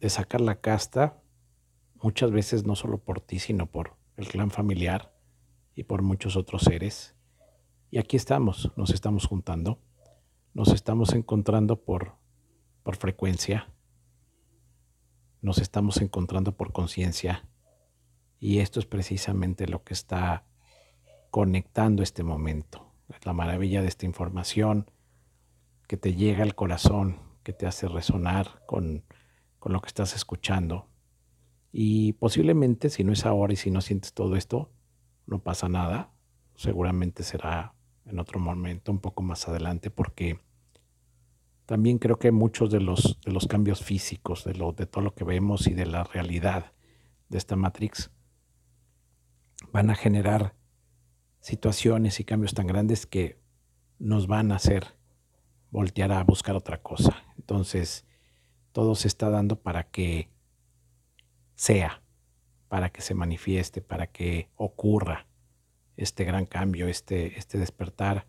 de 0.00 0.08
sacar 0.08 0.40
la 0.40 0.60
casta, 0.60 1.22
muchas 2.02 2.30
veces 2.30 2.64
no 2.64 2.74
solo 2.74 2.98
por 2.98 3.20
ti, 3.20 3.38
sino 3.38 3.66
por 3.66 3.96
el 4.16 4.28
clan 4.28 4.50
familiar 4.50 5.14
y 5.74 5.84
por 5.84 6.02
muchos 6.02 6.36
otros 6.36 6.62
seres. 6.62 7.14
Y 7.90 7.98
aquí 7.98 8.16
estamos, 8.16 8.72
nos 8.76 8.90
estamos 8.90 9.26
juntando, 9.26 9.78
nos 10.54 10.72
estamos 10.72 11.12
encontrando 11.12 11.82
por, 11.84 12.14
por 12.82 12.96
frecuencia, 12.96 13.72
nos 15.42 15.58
estamos 15.58 16.00
encontrando 16.00 16.56
por 16.56 16.72
conciencia 16.72 17.48
y 18.38 18.60
esto 18.60 18.80
es 18.80 18.86
precisamente 18.86 19.66
lo 19.66 19.84
que 19.84 19.94
está 19.94 20.46
conectando 21.30 22.02
este 22.02 22.22
momento. 22.22 22.86
la 23.24 23.32
maravilla 23.32 23.82
de 23.82 23.88
esta 23.88 24.06
información 24.06 24.90
que 25.86 25.96
te 25.96 26.14
llega 26.14 26.42
al 26.42 26.54
corazón, 26.54 27.18
que 27.42 27.52
te 27.52 27.66
hace 27.66 27.88
resonar 27.88 28.62
con, 28.66 29.04
con 29.60 29.72
lo 29.72 29.80
que 29.80 29.88
estás 29.88 30.16
escuchando. 30.16 30.88
Y 31.70 32.14
posiblemente 32.14 32.90
si 32.90 33.04
no 33.04 33.12
es 33.12 33.24
ahora 33.24 33.52
y 33.52 33.56
si 33.56 33.70
no 33.70 33.80
sientes 33.80 34.12
todo 34.12 34.34
esto, 34.34 34.72
no 35.26 35.38
pasa 35.38 35.68
nada. 35.68 36.12
Seguramente 36.56 37.22
será 37.22 37.74
en 38.06 38.18
otro 38.18 38.40
momento, 38.40 38.90
un 38.90 38.98
poco 38.98 39.22
más 39.22 39.46
adelante, 39.48 39.90
porque 39.90 40.40
también 41.66 41.98
creo 41.98 42.18
que 42.18 42.32
muchos 42.32 42.70
de 42.70 42.80
los, 42.80 43.20
de 43.24 43.30
los 43.30 43.46
cambios 43.46 43.84
físicos, 43.84 44.44
de, 44.44 44.54
lo, 44.54 44.72
de 44.72 44.86
todo 44.86 45.04
lo 45.04 45.14
que 45.14 45.22
vemos 45.22 45.68
y 45.68 45.74
de 45.74 45.86
la 45.86 46.02
realidad 46.02 46.72
de 47.28 47.38
esta 47.38 47.54
Matrix, 47.54 48.10
van 49.72 49.90
a 49.90 49.94
generar 49.94 50.56
situaciones 51.38 52.18
y 52.18 52.24
cambios 52.24 52.54
tan 52.54 52.66
grandes 52.66 53.06
que 53.06 53.40
nos 54.00 54.26
van 54.26 54.50
a 54.50 54.56
hacer 54.56 54.96
voltear 55.70 56.10
a 56.10 56.24
buscar 56.24 56.56
otra 56.56 56.82
cosa. 56.82 57.22
Entonces, 57.38 58.04
todo 58.72 58.94
se 58.94 59.08
está 59.08 59.30
dando 59.30 59.56
para 59.56 59.84
que 59.84 60.30
sea, 61.54 62.02
para 62.68 62.90
que 62.90 63.02
se 63.02 63.14
manifieste, 63.14 63.80
para 63.80 64.06
que 64.06 64.48
ocurra 64.56 65.26
este 65.96 66.24
gran 66.24 66.46
cambio, 66.46 66.88
este, 66.88 67.38
este 67.38 67.58
despertar 67.58 68.26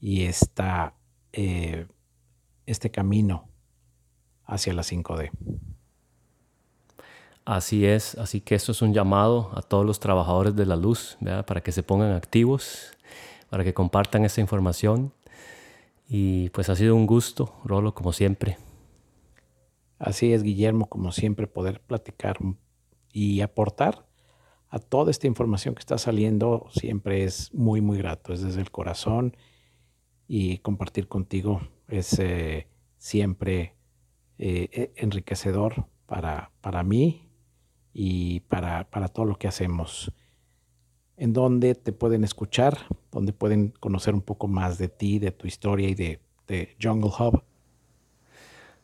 y 0.00 0.24
esta 0.24 0.94
eh, 1.32 1.86
este 2.66 2.90
camino 2.90 3.48
hacia 4.44 4.72
la 4.72 4.82
5D. 4.82 5.30
Así 7.44 7.86
es, 7.86 8.16
así 8.16 8.40
que 8.40 8.56
esto 8.56 8.72
es 8.72 8.82
un 8.82 8.92
llamado 8.92 9.52
a 9.54 9.62
todos 9.62 9.86
los 9.86 10.00
trabajadores 10.00 10.56
de 10.56 10.66
la 10.66 10.74
luz, 10.74 11.16
para 11.46 11.60
que 11.60 11.70
se 11.70 11.84
pongan 11.84 12.12
activos, 12.12 12.90
para 13.50 13.62
que 13.62 13.72
compartan 13.72 14.24
esta 14.24 14.40
información. 14.40 15.12
Y 16.08 16.50
pues 16.50 16.68
ha 16.68 16.74
sido 16.74 16.96
un 16.96 17.06
gusto, 17.06 17.54
Rolo, 17.64 17.94
como 17.94 18.12
siempre. 18.12 18.58
Así 19.98 20.32
es, 20.32 20.42
Guillermo, 20.42 20.88
como 20.88 21.12
siempre, 21.12 21.46
poder 21.46 21.80
platicar 21.80 22.38
y 23.12 23.40
aportar 23.40 24.06
a 24.68 24.78
toda 24.78 25.10
esta 25.10 25.26
información 25.26 25.74
que 25.74 25.80
está 25.80 25.96
saliendo 25.96 26.66
siempre 26.70 27.24
es 27.24 27.54
muy, 27.54 27.80
muy 27.80 27.98
grato, 27.98 28.32
es 28.32 28.42
desde 28.42 28.60
el 28.60 28.70
corazón 28.70 29.36
y 30.28 30.58
compartir 30.58 31.08
contigo 31.08 31.60
es 31.88 32.18
eh, 32.18 32.66
siempre 32.98 33.74
eh, 34.38 34.68
e, 34.72 34.92
enriquecedor 34.96 35.86
para, 36.06 36.52
para 36.60 36.82
mí 36.82 37.30
y 37.92 38.40
para, 38.40 38.90
para, 38.90 39.08
todo 39.08 39.24
lo 39.24 39.38
que 39.38 39.48
hacemos. 39.48 40.12
En 41.16 41.32
donde 41.32 41.74
te 41.74 41.92
pueden 41.92 42.24
escuchar, 42.24 42.76
donde 43.10 43.32
pueden 43.32 43.70
conocer 43.70 44.14
un 44.14 44.20
poco 44.20 44.48
más 44.48 44.76
de 44.78 44.88
ti, 44.88 45.18
de 45.18 45.30
tu 45.30 45.46
historia 45.46 45.88
y 45.88 45.94
de, 45.94 46.20
de 46.46 46.76
Jungle 46.82 47.12
Hub. 47.18 47.42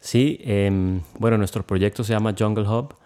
Sí, 0.02 0.36
em, 0.42 1.00
bueno, 1.20 1.38
nuestro 1.38 1.64
proyecto 1.64 2.02
se 2.02 2.12
llama 2.12 2.34
Jungle 2.36 2.68
Hub. 2.68 2.96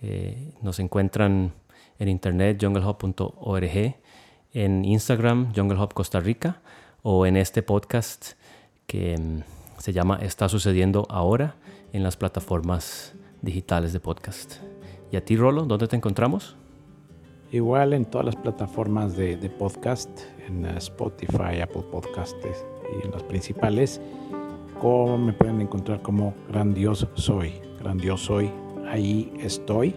Eh, 0.00 0.54
nos 0.62 0.80
encuentran 0.80 1.52
en 1.98 2.08
internet 2.08 2.56
junglehub.org, 2.58 3.96
en 4.54 4.84
Instagram 4.86 5.52
Jungle 5.54 5.78
Hub 5.78 5.92
Costa 5.92 6.18
Rica 6.18 6.62
o 7.02 7.26
en 7.26 7.36
este 7.36 7.62
podcast 7.62 8.32
que 8.86 9.18
mm, 9.18 9.42
se 9.76 9.92
llama 9.92 10.18
Está 10.22 10.48
sucediendo 10.48 11.06
ahora 11.10 11.56
en 11.92 12.02
las 12.02 12.16
plataformas 12.16 13.12
digitales 13.42 13.92
de 13.92 14.00
podcast. 14.00 14.62
¿Y 15.12 15.16
a 15.16 15.24
ti, 15.24 15.36
Rolo, 15.36 15.66
dónde 15.66 15.88
te 15.88 15.96
encontramos? 15.96 16.56
Igual 17.52 17.92
en 17.92 18.06
todas 18.06 18.24
las 18.24 18.36
plataformas 18.36 19.14
de, 19.14 19.36
podcast, 19.58 20.08
en 20.48 20.64
Spotify, 20.64 21.60
Apple 21.62 21.84
Podcasts 21.92 22.64
y 22.98 23.06
en 23.06 23.12
las 23.12 23.24
principales. 23.24 24.00
Como 24.80 25.18
me 25.18 25.34
pueden 25.34 25.60
encontrar 25.60 26.00
como 26.00 26.34
Grandioso 26.48 27.10
Soy. 27.14 27.52
Grandioso 27.80 28.24
Soy, 28.24 28.50
ahí 28.88 29.30
estoy. 29.38 29.94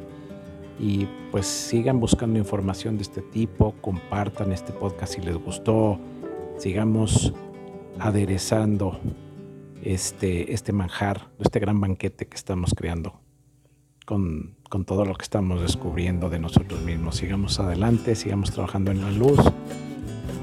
Y 0.78 1.08
pues 1.32 1.46
sigan 1.48 2.02
buscando 2.02 2.38
información 2.38 2.98
de 2.98 3.04
este 3.04 3.22
tipo, 3.22 3.76
compartan 3.80 4.52
este 4.52 4.74
podcast 4.74 5.14
si 5.14 5.22
les 5.22 5.38
gustó, 5.38 6.00
sigamos 6.58 7.34
aderezando 8.00 9.00
este, 9.84 10.54
este 10.54 10.74
manjar, 10.74 11.30
este 11.40 11.60
gran 11.60 11.80
banquete 11.80 12.26
que 12.26 12.36
estamos 12.36 12.74
creando 12.76 13.22
con, 14.06 14.58
con 14.70 14.84
todo 14.84 15.06
lo 15.06 15.14
que 15.16 15.24
estamos 15.24 15.62
descubriendo 15.62 16.30
de 16.30 16.40
nosotros 16.40 16.82
mismos. 16.82 17.16
Sigamos 17.16 17.60
adelante, 17.60 18.16
sigamos 18.16 18.52
trabajando 18.52 18.92
en 18.92 19.02
la 19.02 19.12
luz 19.12 19.40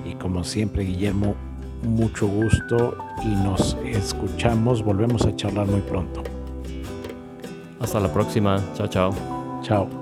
y 0.06 0.14
como 0.14 0.44
siempre 0.44 0.84
Guillermo, 0.84 1.34
mucho 1.82 2.26
gusto 2.26 2.96
y 3.22 3.28
nos 3.28 3.76
escuchamos, 3.84 4.82
volvemos 4.82 5.26
a 5.26 5.34
charlar 5.34 5.66
muy 5.66 5.80
pronto. 5.80 6.22
Hasta 7.80 8.00
la 8.00 8.12
próxima, 8.12 8.60
chao 8.74 8.86
chao. 8.88 9.14
Chao. 9.62 9.99